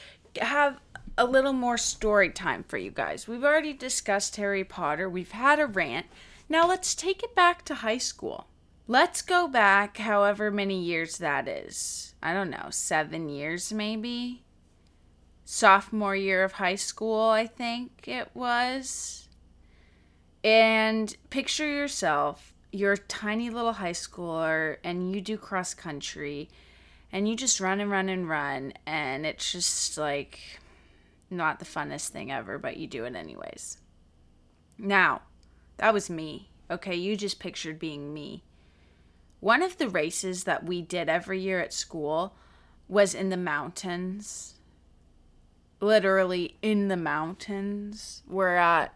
have 0.41 0.79
a 1.17 1.25
little 1.25 1.53
more 1.53 1.77
story 1.77 2.29
time 2.29 2.63
for 2.63 2.77
you 2.77 2.89
guys. 2.89 3.27
We've 3.27 3.43
already 3.43 3.73
discussed 3.73 4.37
Harry 4.37 4.63
Potter, 4.63 5.09
we've 5.09 5.31
had 5.31 5.59
a 5.59 5.67
rant. 5.67 6.07
Now 6.51 6.67
let's 6.67 6.95
take 6.95 7.21
it 7.21 7.35
back 7.35 7.63
to 7.65 7.75
high 7.75 7.99
school. 7.99 8.47
Let's 8.87 9.21
go 9.21 9.47
back 9.47 9.97
however 9.97 10.49
many 10.49 10.81
years 10.81 11.19
that 11.19 11.47
is. 11.47 12.15
I 12.23 12.33
don't 12.33 12.49
know, 12.49 12.69
seven 12.71 13.29
years 13.29 13.71
maybe? 13.71 14.41
Sophomore 15.45 16.15
year 16.15 16.43
of 16.43 16.53
high 16.53 16.75
school, 16.75 17.29
I 17.29 17.45
think 17.45 18.07
it 18.07 18.29
was. 18.33 19.27
And 20.43 21.15
picture 21.29 21.67
yourself, 21.67 22.53
you're 22.71 22.93
a 22.93 22.97
tiny 22.97 23.51
little 23.51 23.73
high 23.73 23.91
schooler 23.91 24.77
and 24.83 25.13
you 25.13 25.21
do 25.21 25.37
cross 25.37 25.75
country 25.75 26.49
and 27.11 27.29
you 27.29 27.35
just 27.35 27.59
run 27.59 27.79
and 27.79 27.91
run 27.91 28.09
and 28.09 28.27
run 28.27 28.73
and 28.87 29.23
it's 29.23 29.51
just 29.51 29.99
like 29.99 30.39
not 31.29 31.59
the 31.59 31.65
funnest 31.65 32.09
thing 32.09 32.31
ever, 32.31 32.57
but 32.57 32.77
you 32.77 32.87
do 32.87 33.05
it 33.05 33.15
anyways. 33.15 33.77
Now, 34.79 35.21
that 35.79 35.93
was 35.93 36.09
me. 36.09 36.49
Okay, 36.69 36.95
you 36.95 37.15
just 37.17 37.39
pictured 37.39 37.79
being 37.79 38.13
me. 38.13 38.43
One 39.39 39.61
of 39.61 39.77
the 39.77 39.89
races 39.89 40.43
that 40.43 40.65
we 40.65 40.81
did 40.81 41.09
every 41.09 41.39
year 41.39 41.59
at 41.59 41.73
school 41.73 42.35
was 42.87 43.15
in 43.15 43.29
the 43.29 43.37
mountains. 43.37 44.55
Literally 45.79 46.57
in 46.61 46.89
the 46.89 46.97
mountains. 46.97 48.23
We're 48.27 48.57
at, 48.57 48.93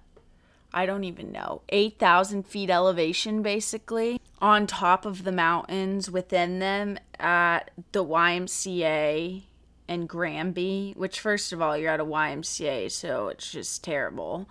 I 0.74 0.86
don't 0.86 1.06
even 1.06 1.32
know, 1.32 1.62
8,000 1.70 2.44
feet 2.44 2.70
elevation 2.70 3.42
basically. 3.42 4.20
On 4.42 4.68
top 4.68 5.06
of 5.06 5.24
the 5.24 5.32
mountains, 5.32 6.12
within 6.12 6.60
them, 6.60 7.00
at 7.18 7.72
the 7.94 8.04
YMCA 8.04 9.44
in 9.88 10.06
Granby, 10.06 10.94
which, 10.98 11.22
first 11.22 11.54
of 11.54 11.62
all, 11.62 11.78
you're 11.78 11.92
at 11.92 12.02
a 12.02 12.06
YMCA, 12.06 12.92
so 12.92 13.30
it's 13.30 13.50
just 13.50 13.86
terrible 13.86 14.50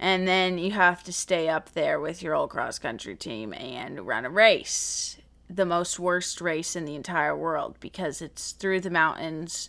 and 0.00 0.26
then 0.26 0.56
you 0.56 0.70
have 0.72 1.04
to 1.04 1.12
stay 1.12 1.46
up 1.46 1.72
there 1.72 2.00
with 2.00 2.22
your 2.22 2.34
old 2.34 2.48
cross 2.48 2.78
country 2.78 3.14
team 3.14 3.52
and 3.52 4.06
run 4.06 4.24
a 4.24 4.30
race 4.30 5.18
the 5.48 5.66
most 5.66 5.98
worst 6.00 6.40
race 6.40 6.74
in 6.74 6.86
the 6.86 6.94
entire 6.94 7.36
world 7.36 7.76
because 7.80 8.22
it's 8.22 8.52
through 8.52 8.80
the 8.80 8.90
mountains 8.90 9.68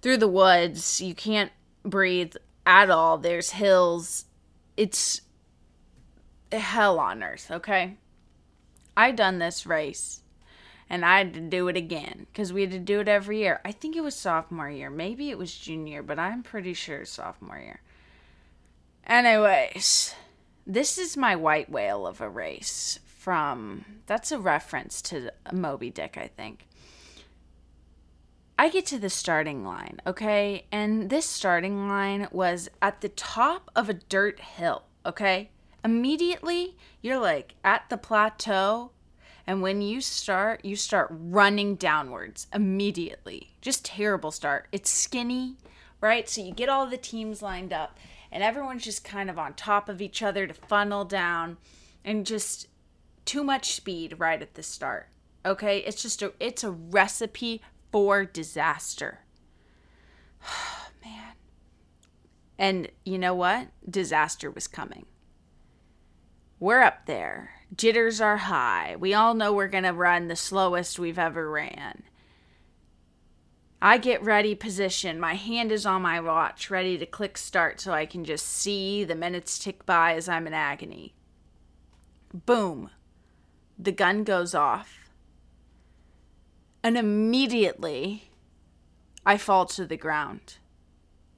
through 0.00 0.16
the 0.16 0.28
woods 0.28 1.00
you 1.00 1.14
can't 1.14 1.50
breathe 1.82 2.34
at 2.64 2.90
all 2.90 3.18
there's 3.18 3.50
hills 3.50 4.26
it's 4.76 5.22
hell 6.52 7.00
on 7.00 7.22
earth 7.22 7.50
okay 7.50 7.96
i 8.96 9.10
done 9.10 9.38
this 9.38 9.66
race 9.66 10.22
and 10.92 11.04
I 11.04 11.18
had 11.18 11.34
to 11.34 11.40
do 11.40 11.68
it 11.68 11.76
again 11.76 12.26
because 12.32 12.52
we 12.52 12.62
had 12.62 12.72
to 12.72 12.78
do 12.80 12.98
it 12.98 13.06
every 13.06 13.38
year. 13.38 13.60
I 13.64 13.70
think 13.70 13.94
it 13.94 14.00
was 14.00 14.16
sophomore 14.16 14.68
year. 14.68 14.90
Maybe 14.90 15.30
it 15.30 15.38
was 15.38 15.56
junior, 15.56 16.02
but 16.02 16.18
I'm 16.18 16.42
pretty 16.42 16.74
sure 16.74 17.04
sophomore 17.04 17.60
year. 17.60 17.80
Anyways, 19.10 20.14
this 20.64 20.96
is 20.96 21.16
my 21.16 21.34
white 21.34 21.68
whale 21.68 22.06
of 22.06 22.20
a 22.20 22.28
race 22.28 23.00
from 23.04 23.84
that's 24.06 24.30
a 24.30 24.38
reference 24.38 25.02
to 25.02 25.32
Moby 25.52 25.90
Dick, 25.90 26.16
I 26.16 26.28
think. 26.28 26.68
I 28.56 28.68
get 28.68 28.86
to 28.86 29.00
the 29.00 29.10
starting 29.10 29.64
line, 29.64 30.00
okay? 30.06 30.66
And 30.70 31.10
this 31.10 31.26
starting 31.26 31.88
line 31.88 32.28
was 32.30 32.68
at 32.80 33.00
the 33.00 33.08
top 33.08 33.68
of 33.74 33.88
a 33.88 33.94
dirt 33.94 34.38
hill, 34.38 34.84
okay? 35.04 35.50
Immediately, 35.84 36.76
you're 37.02 37.18
like 37.18 37.56
at 37.64 37.90
the 37.90 37.96
plateau, 37.96 38.92
and 39.44 39.60
when 39.60 39.82
you 39.82 40.00
start, 40.00 40.64
you 40.64 40.76
start 40.76 41.08
running 41.10 41.74
downwards 41.74 42.46
immediately. 42.54 43.54
Just 43.60 43.84
terrible 43.84 44.30
start. 44.30 44.68
It's 44.70 44.88
skinny, 44.88 45.56
right? 46.00 46.28
So 46.28 46.42
you 46.42 46.52
get 46.52 46.68
all 46.68 46.86
the 46.86 46.96
teams 46.96 47.42
lined 47.42 47.72
up, 47.72 47.98
and 48.32 48.42
everyone's 48.42 48.84
just 48.84 49.04
kind 49.04 49.28
of 49.30 49.38
on 49.38 49.54
top 49.54 49.88
of 49.88 50.00
each 50.00 50.22
other 50.22 50.46
to 50.46 50.54
funnel 50.54 51.04
down, 51.04 51.56
and 52.04 52.26
just 52.26 52.68
too 53.24 53.44
much 53.44 53.72
speed 53.74 54.16
right 54.18 54.40
at 54.42 54.54
the 54.54 54.62
start. 54.62 55.08
Okay? 55.44 55.78
It's 55.78 56.02
just 56.02 56.22
a 56.22 56.32
it's 56.40 56.64
a 56.64 56.70
recipe 56.70 57.62
for 57.90 58.24
disaster. 58.24 59.20
Man. 61.04 61.34
And 62.58 62.88
you 63.04 63.18
know 63.18 63.34
what? 63.34 63.68
Disaster 63.88 64.50
was 64.50 64.66
coming. 64.66 65.06
We're 66.58 66.82
up 66.82 67.06
there. 67.06 67.52
Jitters 67.74 68.20
are 68.20 68.36
high. 68.36 68.96
We 68.98 69.14
all 69.14 69.32
know 69.34 69.52
we're 69.52 69.68
going 69.68 69.84
to 69.84 69.92
run 69.92 70.28
the 70.28 70.36
slowest 70.36 70.98
we've 70.98 71.18
ever 71.18 71.48
ran. 71.48 72.02
I 73.82 73.96
get 73.96 74.22
ready, 74.22 74.54
position. 74.54 75.18
My 75.18 75.34
hand 75.34 75.72
is 75.72 75.86
on 75.86 76.02
my 76.02 76.20
watch, 76.20 76.68
ready 76.68 76.98
to 76.98 77.06
click 77.06 77.38
start 77.38 77.80
so 77.80 77.92
I 77.92 78.04
can 78.04 78.24
just 78.24 78.46
see 78.46 79.04
the 79.04 79.14
minutes 79.14 79.58
tick 79.58 79.86
by 79.86 80.14
as 80.14 80.28
I'm 80.28 80.46
in 80.46 80.52
agony. 80.52 81.14
Boom. 82.34 82.90
The 83.78 83.92
gun 83.92 84.22
goes 84.24 84.54
off. 84.54 85.10
And 86.82 86.98
immediately, 86.98 88.30
I 89.24 89.38
fall 89.38 89.64
to 89.66 89.86
the 89.86 89.96
ground. 89.96 90.56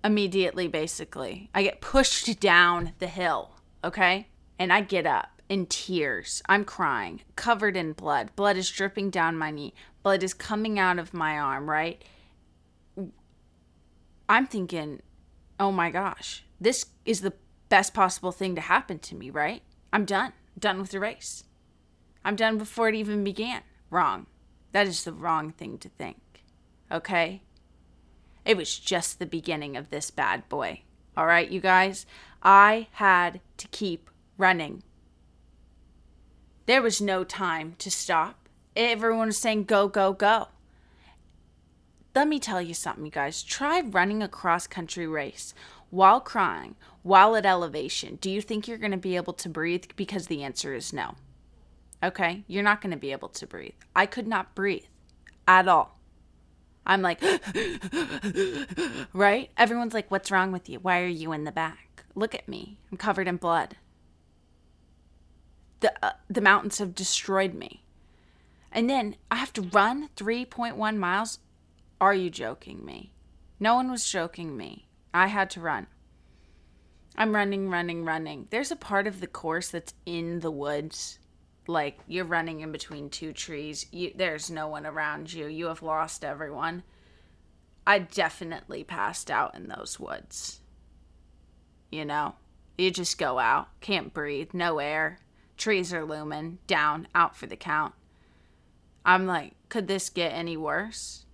Immediately, 0.02 0.66
basically. 0.66 1.48
I 1.54 1.62
get 1.62 1.80
pushed 1.80 2.40
down 2.40 2.92
the 2.98 3.06
hill, 3.06 3.52
okay? 3.84 4.26
And 4.58 4.72
I 4.72 4.80
get 4.80 5.06
up 5.06 5.40
in 5.48 5.66
tears. 5.66 6.42
I'm 6.48 6.64
crying, 6.64 7.22
covered 7.36 7.76
in 7.76 7.92
blood. 7.92 8.34
Blood 8.34 8.56
is 8.56 8.70
dripping 8.70 9.10
down 9.10 9.38
my 9.38 9.52
knee. 9.52 9.74
Blood 10.02 10.24
is 10.24 10.34
coming 10.34 10.78
out 10.78 10.98
of 10.98 11.14
my 11.14 11.38
arm, 11.38 11.70
right? 11.70 12.02
I'm 14.28 14.46
thinking, 14.46 15.00
oh 15.58 15.72
my 15.72 15.90
gosh, 15.90 16.44
this 16.60 16.86
is 17.04 17.20
the 17.20 17.34
best 17.68 17.94
possible 17.94 18.32
thing 18.32 18.54
to 18.54 18.60
happen 18.60 18.98
to 19.00 19.14
me, 19.14 19.30
right? 19.30 19.62
I'm 19.92 20.04
done. 20.04 20.32
Done 20.58 20.80
with 20.80 20.90
the 20.90 21.00
race. 21.00 21.44
I'm 22.24 22.36
done 22.36 22.58
before 22.58 22.88
it 22.88 22.94
even 22.94 23.24
began. 23.24 23.62
Wrong. 23.90 24.26
That 24.72 24.86
is 24.86 25.04
the 25.04 25.12
wrong 25.12 25.52
thing 25.52 25.78
to 25.78 25.88
think. 25.88 26.44
Okay? 26.90 27.42
It 28.44 28.56
was 28.56 28.78
just 28.78 29.18
the 29.18 29.26
beginning 29.26 29.76
of 29.76 29.90
this 29.90 30.10
bad 30.10 30.48
boy. 30.48 30.82
All 31.16 31.26
right, 31.26 31.50
you 31.50 31.60
guys? 31.60 32.06
I 32.42 32.88
had 32.92 33.40
to 33.58 33.68
keep 33.68 34.10
running. 34.36 34.82
There 36.66 36.82
was 36.82 37.00
no 37.00 37.24
time 37.24 37.74
to 37.78 37.90
stop. 37.90 38.48
Everyone 38.74 39.26
was 39.26 39.38
saying, 39.38 39.64
go, 39.64 39.88
go, 39.88 40.12
go. 40.12 40.48
Let 42.14 42.28
me 42.28 42.38
tell 42.38 42.60
you 42.60 42.74
something, 42.74 43.04
you 43.04 43.10
guys. 43.10 43.42
Try 43.42 43.80
running 43.80 44.22
a 44.22 44.28
cross 44.28 44.66
country 44.66 45.06
race 45.06 45.54
while 45.90 46.20
crying, 46.20 46.74
while 47.02 47.36
at 47.36 47.46
elevation. 47.46 48.16
Do 48.16 48.30
you 48.30 48.42
think 48.42 48.68
you're 48.68 48.78
going 48.78 48.92
to 48.92 48.98
be 48.98 49.16
able 49.16 49.32
to 49.34 49.48
breathe? 49.48 49.84
Because 49.96 50.26
the 50.26 50.42
answer 50.42 50.74
is 50.74 50.92
no. 50.92 51.14
Okay, 52.02 52.44
you're 52.46 52.62
not 52.62 52.80
going 52.80 52.90
to 52.90 52.98
be 52.98 53.12
able 53.12 53.28
to 53.28 53.46
breathe. 53.46 53.74
I 53.94 54.06
could 54.06 54.26
not 54.26 54.54
breathe 54.54 54.84
at 55.46 55.68
all. 55.68 55.98
I'm 56.84 57.00
like, 57.00 57.22
right? 59.12 59.50
Everyone's 59.56 59.94
like, 59.94 60.10
what's 60.10 60.30
wrong 60.30 60.50
with 60.50 60.68
you? 60.68 60.80
Why 60.80 61.00
are 61.00 61.06
you 61.06 61.32
in 61.32 61.44
the 61.44 61.52
back? 61.52 62.04
Look 62.14 62.34
at 62.34 62.48
me. 62.48 62.78
I'm 62.90 62.98
covered 62.98 63.28
in 63.28 63.36
blood. 63.36 63.76
The, 65.80 65.92
uh, 66.04 66.12
the 66.28 66.40
mountains 66.40 66.78
have 66.78 66.94
destroyed 66.94 67.54
me. 67.54 67.84
And 68.72 68.90
then 68.90 69.16
I 69.30 69.36
have 69.36 69.52
to 69.54 69.62
run 69.62 70.08
3.1 70.16 70.96
miles. 70.96 71.38
Are 72.02 72.14
you 72.14 72.30
joking 72.30 72.84
me? 72.84 73.12
No 73.60 73.76
one 73.76 73.88
was 73.88 74.10
joking 74.10 74.56
me. 74.56 74.88
I 75.14 75.28
had 75.28 75.50
to 75.50 75.60
run. 75.60 75.86
I'm 77.14 77.32
running, 77.32 77.70
running, 77.70 78.04
running. 78.04 78.48
There's 78.50 78.72
a 78.72 78.76
part 78.76 79.06
of 79.06 79.20
the 79.20 79.28
course 79.28 79.68
that's 79.68 79.94
in 80.04 80.40
the 80.40 80.50
woods. 80.50 81.20
Like 81.68 82.00
you're 82.08 82.24
running 82.24 82.58
in 82.58 82.72
between 82.72 83.08
two 83.08 83.32
trees. 83.32 83.86
You, 83.92 84.10
there's 84.16 84.50
no 84.50 84.66
one 84.66 84.84
around 84.84 85.32
you. 85.32 85.46
You 85.46 85.66
have 85.66 85.80
lost 85.80 86.24
everyone. 86.24 86.82
I 87.86 88.00
definitely 88.00 88.82
passed 88.82 89.30
out 89.30 89.54
in 89.54 89.68
those 89.68 90.00
woods. 90.00 90.58
You 91.92 92.04
know? 92.04 92.34
You 92.76 92.90
just 92.90 93.16
go 93.16 93.38
out. 93.38 93.68
Can't 93.80 94.12
breathe. 94.12 94.54
No 94.54 94.80
air. 94.80 95.20
Trees 95.56 95.94
are 95.94 96.04
looming. 96.04 96.58
Down. 96.66 97.06
Out 97.14 97.36
for 97.36 97.46
the 97.46 97.54
count. 97.54 97.94
I'm 99.06 99.24
like 99.24 99.52
could 99.68 99.86
this 99.86 100.10
get 100.10 100.32
any 100.32 100.56
worse 100.56 101.26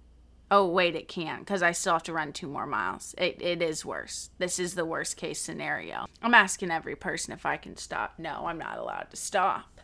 oh 0.51 0.67
wait 0.67 0.95
it 0.95 1.09
can't 1.09 1.41
because 1.41 1.63
i 1.63 1.73
still 1.73 1.93
have 1.93 2.03
to 2.03 2.13
run 2.13 2.33
two 2.33 2.49
more 2.49 2.67
miles 2.67 3.15
it, 3.19 3.41
it 3.41 3.63
is 3.63 3.85
worse 3.85 4.31
this 4.39 4.59
is 4.59 4.75
the 4.75 4.85
worst 4.85 5.17
case 5.17 5.41
scenario 5.41 6.07
i'm 6.23 6.35
asking 6.35 6.71
every 6.71 6.97
person 6.97 7.33
if 7.33 7.45
i 7.45 7.57
can 7.57 7.77
stop 7.77 8.15
no 8.19 8.47
i'm 8.47 8.59
not 8.59 8.79
allowed 8.79 9.07
to 9.11 9.17
stop 9.17 9.79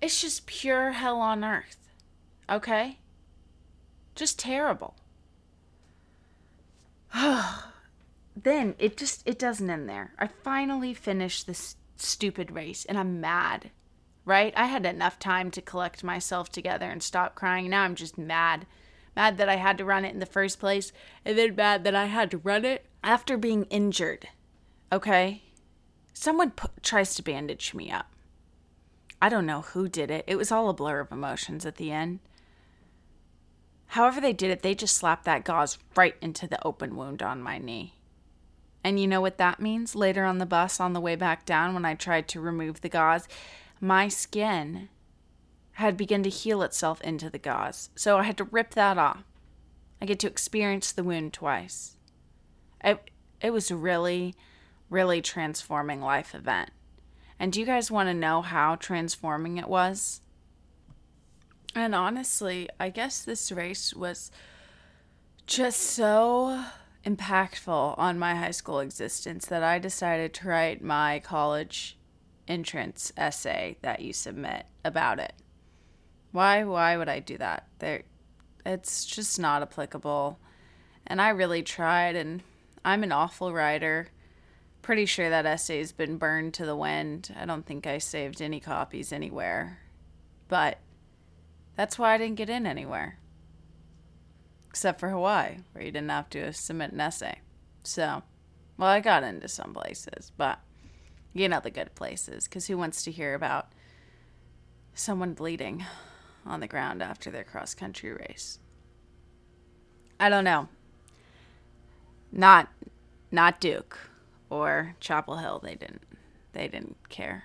it's 0.00 0.20
just 0.20 0.46
pure 0.46 0.92
hell 0.92 1.20
on 1.20 1.44
earth. 1.44 1.76
Okay? 2.48 2.98
Just 4.14 4.38
terrible. 4.38 4.94
then 7.14 8.74
it 8.78 8.96
just 8.96 9.22
it 9.26 9.38
doesn't 9.38 9.68
end 9.68 9.88
there. 9.88 10.14
I 10.18 10.26
finally 10.26 10.94
finished 10.94 11.46
this 11.46 11.76
stupid 11.96 12.50
race 12.52 12.84
and 12.84 12.98
I'm 12.98 13.20
mad. 13.20 13.70
Right? 14.24 14.52
I 14.56 14.66
had 14.66 14.86
enough 14.86 15.18
time 15.18 15.50
to 15.52 15.62
collect 15.62 16.04
myself 16.04 16.50
together 16.50 16.86
and 16.86 17.02
stop 17.02 17.34
crying. 17.34 17.70
Now 17.70 17.82
I'm 17.82 17.94
just 17.94 18.16
mad. 18.16 18.66
Mad 19.16 19.38
that 19.38 19.48
I 19.48 19.56
had 19.56 19.78
to 19.78 19.84
run 19.84 20.04
it 20.04 20.12
in 20.12 20.20
the 20.20 20.26
first 20.26 20.60
place 20.60 20.92
and 21.24 21.36
then 21.36 21.54
mad 21.54 21.84
that 21.84 21.94
I 21.94 22.06
had 22.06 22.30
to 22.30 22.38
run 22.38 22.64
it 22.64 22.86
after 23.02 23.36
being 23.36 23.64
injured. 23.64 24.28
Okay? 24.92 25.42
Someone 26.12 26.50
put, 26.50 26.82
tries 26.82 27.14
to 27.14 27.22
bandage 27.22 27.74
me 27.74 27.90
up. 27.90 28.06
I 29.22 29.28
don't 29.28 29.46
know 29.46 29.62
who 29.62 29.88
did 29.88 30.10
it. 30.10 30.24
It 30.26 30.36
was 30.36 30.50
all 30.50 30.68
a 30.68 30.74
blur 30.74 31.00
of 31.00 31.12
emotions 31.12 31.66
at 31.66 31.76
the 31.76 31.90
end. 31.90 32.20
However, 33.88 34.20
they 34.20 34.32
did 34.32 34.50
it, 34.50 34.62
they 34.62 34.74
just 34.74 34.96
slapped 34.96 35.24
that 35.24 35.44
gauze 35.44 35.76
right 35.96 36.14
into 36.20 36.46
the 36.46 36.64
open 36.64 36.94
wound 36.94 37.22
on 37.22 37.42
my 37.42 37.58
knee. 37.58 37.94
And 38.84 38.98
you 38.98 39.06
know 39.06 39.20
what 39.20 39.38
that 39.38 39.60
means? 39.60 39.94
Later 39.94 40.24
on 40.24 40.38
the 40.38 40.46
bus, 40.46 40.80
on 40.80 40.92
the 40.92 41.00
way 41.00 41.16
back 41.16 41.44
down, 41.44 41.74
when 41.74 41.84
I 41.84 41.94
tried 41.94 42.28
to 42.28 42.40
remove 42.40 42.80
the 42.80 42.88
gauze, 42.88 43.28
my 43.80 44.08
skin 44.08 44.88
had 45.80 45.96
begun 45.96 46.22
to 46.22 46.30
heal 46.30 46.62
itself 46.62 47.00
into 47.00 47.30
the 47.30 47.38
gauze. 47.38 47.90
So 47.94 48.18
I 48.18 48.24
had 48.24 48.36
to 48.36 48.44
rip 48.44 48.74
that 48.74 48.98
off. 48.98 49.24
I 50.00 50.06
get 50.06 50.18
to 50.20 50.26
experience 50.26 50.92
the 50.92 51.04
wound 51.04 51.32
twice. 51.32 51.96
It, 52.84 53.10
it 53.40 53.50
was 53.50 53.70
a 53.70 53.76
really, 53.76 54.34
really 54.88 55.22
transforming 55.22 56.00
life 56.00 56.34
event. 56.34 56.70
And 57.38 57.52
do 57.52 57.60
you 57.60 57.66
guys 57.66 57.90
want 57.90 58.08
to 58.08 58.14
know 58.14 58.42
how 58.42 58.76
transforming 58.76 59.56
it 59.56 59.68
was? 59.68 60.20
And 61.74 61.94
honestly, 61.94 62.68
I 62.78 62.90
guess 62.90 63.22
this 63.22 63.50
race 63.50 63.94
was 63.94 64.30
just 65.46 65.80
so 65.80 66.62
impactful 67.06 67.98
on 67.98 68.18
my 68.18 68.34
high 68.34 68.50
school 68.50 68.80
existence 68.80 69.46
that 69.46 69.62
I 69.62 69.78
decided 69.78 70.34
to 70.34 70.48
write 70.48 70.82
my 70.82 71.20
college 71.20 71.96
entrance 72.46 73.12
essay 73.16 73.78
that 73.80 74.00
you 74.00 74.12
submit 74.12 74.66
about 74.84 75.18
it. 75.18 75.32
Why 76.32 76.64
why 76.64 76.96
would 76.96 77.08
I 77.08 77.20
do 77.20 77.38
that? 77.38 77.66
There 77.78 78.02
it's 78.64 79.04
just 79.04 79.38
not 79.38 79.62
applicable. 79.62 80.38
And 81.06 81.20
I 81.20 81.30
really 81.30 81.62
tried 81.62 82.16
and 82.16 82.42
I'm 82.84 83.02
an 83.02 83.12
awful 83.12 83.52
writer 83.52 84.08
pretty 84.82 85.06
sure 85.06 85.30
that 85.30 85.46
essay's 85.46 85.92
been 85.92 86.16
burned 86.16 86.54
to 86.54 86.66
the 86.66 86.76
wind. 86.76 87.34
I 87.38 87.44
don't 87.44 87.66
think 87.66 87.86
I 87.86 87.98
saved 87.98 88.40
any 88.40 88.60
copies 88.60 89.12
anywhere. 89.12 89.78
But 90.48 90.78
that's 91.76 91.98
why 91.98 92.14
I 92.14 92.18
didn't 92.18 92.36
get 92.36 92.50
in 92.50 92.66
anywhere. 92.66 93.18
Except 94.68 95.00
for 95.00 95.08
Hawaii, 95.08 95.58
where 95.72 95.84
you 95.84 95.90
didn't 95.90 96.10
have 96.10 96.30
to 96.30 96.52
submit 96.52 96.92
an 96.92 97.00
essay. 97.00 97.40
So, 97.82 98.22
well, 98.76 98.88
I 98.88 99.00
got 99.00 99.22
into 99.22 99.48
some 99.48 99.74
places, 99.74 100.32
but 100.36 100.60
you 101.32 101.48
know 101.48 101.60
the 101.60 101.70
good 101.70 101.94
places, 101.94 102.44
because 102.44 102.66
who 102.66 102.76
wants 102.76 103.02
to 103.04 103.10
hear 103.10 103.34
about 103.34 103.72
someone 104.94 105.34
bleeding? 105.34 105.84
On 106.46 106.60
the 106.60 106.66
ground 106.66 107.02
after 107.02 107.30
their 107.30 107.44
cross 107.44 107.74
country 107.74 108.12
race. 108.12 108.58
I 110.18 110.28
don't 110.28 110.44
know. 110.44 110.68
Not 112.32 112.68
not 113.30 113.60
Duke 113.60 113.98
or 114.48 114.94
Chapel 115.00 115.36
Hill. 115.36 115.60
They 115.62 115.74
didn't 115.74 116.02
they 116.52 116.68
didn't 116.68 116.96
care. 117.08 117.44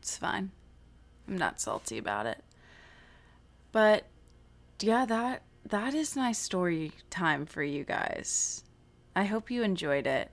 It's 0.00 0.16
fine. 0.16 0.50
I'm 1.26 1.36
not 1.36 1.60
salty 1.60 1.98
about 1.98 2.26
it. 2.26 2.42
But 3.72 4.04
yeah, 4.80 5.04
that 5.06 5.42
that 5.64 5.94
is 5.94 6.16
my 6.16 6.32
story 6.32 6.92
time 7.10 7.46
for 7.46 7.62
you 7.62 7.84
guys. 7.84 8.64
I 9.14 9.24
hope 9.24 9.50
you 9.50 9.62
enjoyed 9.62 10.06
it. 10.06 10.30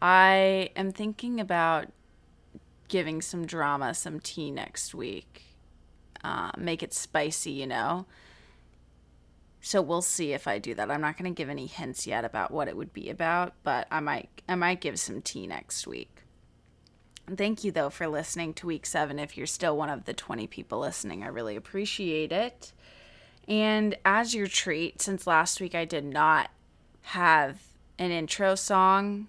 I 0.00 0.70
am 0.76 0.92
thinking 0.92 1.40
about 1.40 1.88
giving 2.88 3.22
some 3.22 3.46
drama 3.46 3.94
some 3.94 4.20
tea 4.20 4.50
next 4.50 4.94
week. 4.94 5.53
Uh, 6.24 6.50
make 6.56 6.82
it 6.82 6.94
spicy, 6.94 7.50
you 7.50 7.66
know. 7.66 8.06
So 9.60 9.82
we'll 9.82 10.02
see 10.02 10.32
if 10.32 10.48
I 10.48 10.58
do 10.58 10.74
that. 10.74 10.90
I'm 10.90 11.02
not 11.02 11.18
going 11.18 11.32
to 11.32 11.36
give 11.36 11.50
any 11.50 11.66
hints 11.66 12.06
yet 12.06 12.24
about 12.24 12.50
what 12.50 12.66
it 12.66 12.76
would 12.76 12.92
be 12.92 13.10
about, 13.10 13.52
but 13.62 13.86
I 13.90 14.00
might 14.00 14.28
I 14.48 14.54
might 14.54 14.80
give 14.80 14.98
some 14.98 15.22
tea 15.22 15.46
next 15.46 15.86
week. 15.86 16.22
Thank 17.34 17.64
you 17.64 17.72
though 17.72 17.90
for 17.90 18.06
listening 18.06 18.54
to 18.54 18.66
week 18.66 18.84
7 18.84 19.18
if 19.18 19.36
you're 19.36 19.46
still 19.46 19.76
one 19.76 19.88
of 19.88 20.04
the 20.04 20.12
20 20.12 20.46
people 20.46 20.80
listening. 20.80 21.22
I 21.22 21.28
really 21.28 21.56
appreciate 21.56 22.32
it. 22.32 22.72
And 23.46 23.96
as 24.04 24.34
your 24.34 24.46
treat, 24.46 25.00
since 25.00 25.26
last 25.26 25.60
week 25.60 25.74
I 25.74 25.84
did 25.84 26.04
not 26.04 26.50
have 27.02 27.60
an 27.98 28.10
intro 28.10 28.54
song 28.54 29.28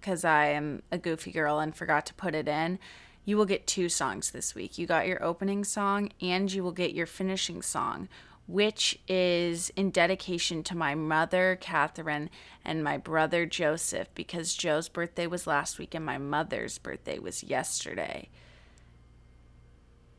because 0.00 0.24
I 0.24 0.46
am 0.46 0.82
a 0.90 0.98
goofy 0.98 1.32
girl 1.32 1.58
and 1.58 1.74
forgot 1.74 2.04
to 2.06 2.14
put 2.14 2.34
it 2.34 2.48
in, 2.48 2.78
you 3.24 3.36
will 3.36 3.46
get 3.46 3.66
two 3.66 3.88
songs 3.88 4.30
this 4.30 4.54
week. 4.54 4.78
You 4.78 4.86
got 4.86 5.06
your 5.06 5.22
opening 5.22 5.64
song 5.64 6.10
and 6.20 6.52
you 6.52 6.62
will 6.62 6.72
get 6.72 6.92
your 6.92 7.06
finishing 7.06 7.62
song, 7.62 8.08
which 8.46 8.98
is 9.08 9.70
in 9.76 9.90
dedication 9.90 10.62
to 10.64 10.76
my 10.76 10.94
mother, 10.94 11.56
Catherine, 11.60 12.30
and 12.64 12.84
my 12.84 12.98
brother, 12.98 13.46
Joseph, 13.46 14.08
because 14.14 14.54
Joe's 14.54 14.88
birthday 14.88 15.26
was 15.26 15.46
last 15.46 15.78
week 15.78 15.94
and 15.94 16.04
my 16.04 16.18
mother's 16.18 16.78
birthday 16.78 17.18
was 17.18 17.42
yesterday. 17.42 18.28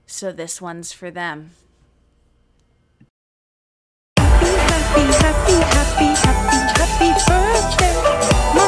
So 0.08 0.32
this 0.32 0.62
one's 0.62 0.92
for 0.92 1.12
them. 1.12 1.52
happy, 4.96 5.12
happy, 5.14 5.54
happy, 5.54 6.06
happy, 6.22 6.60
happy 6.80 7.10
birthday. 7.28 8.65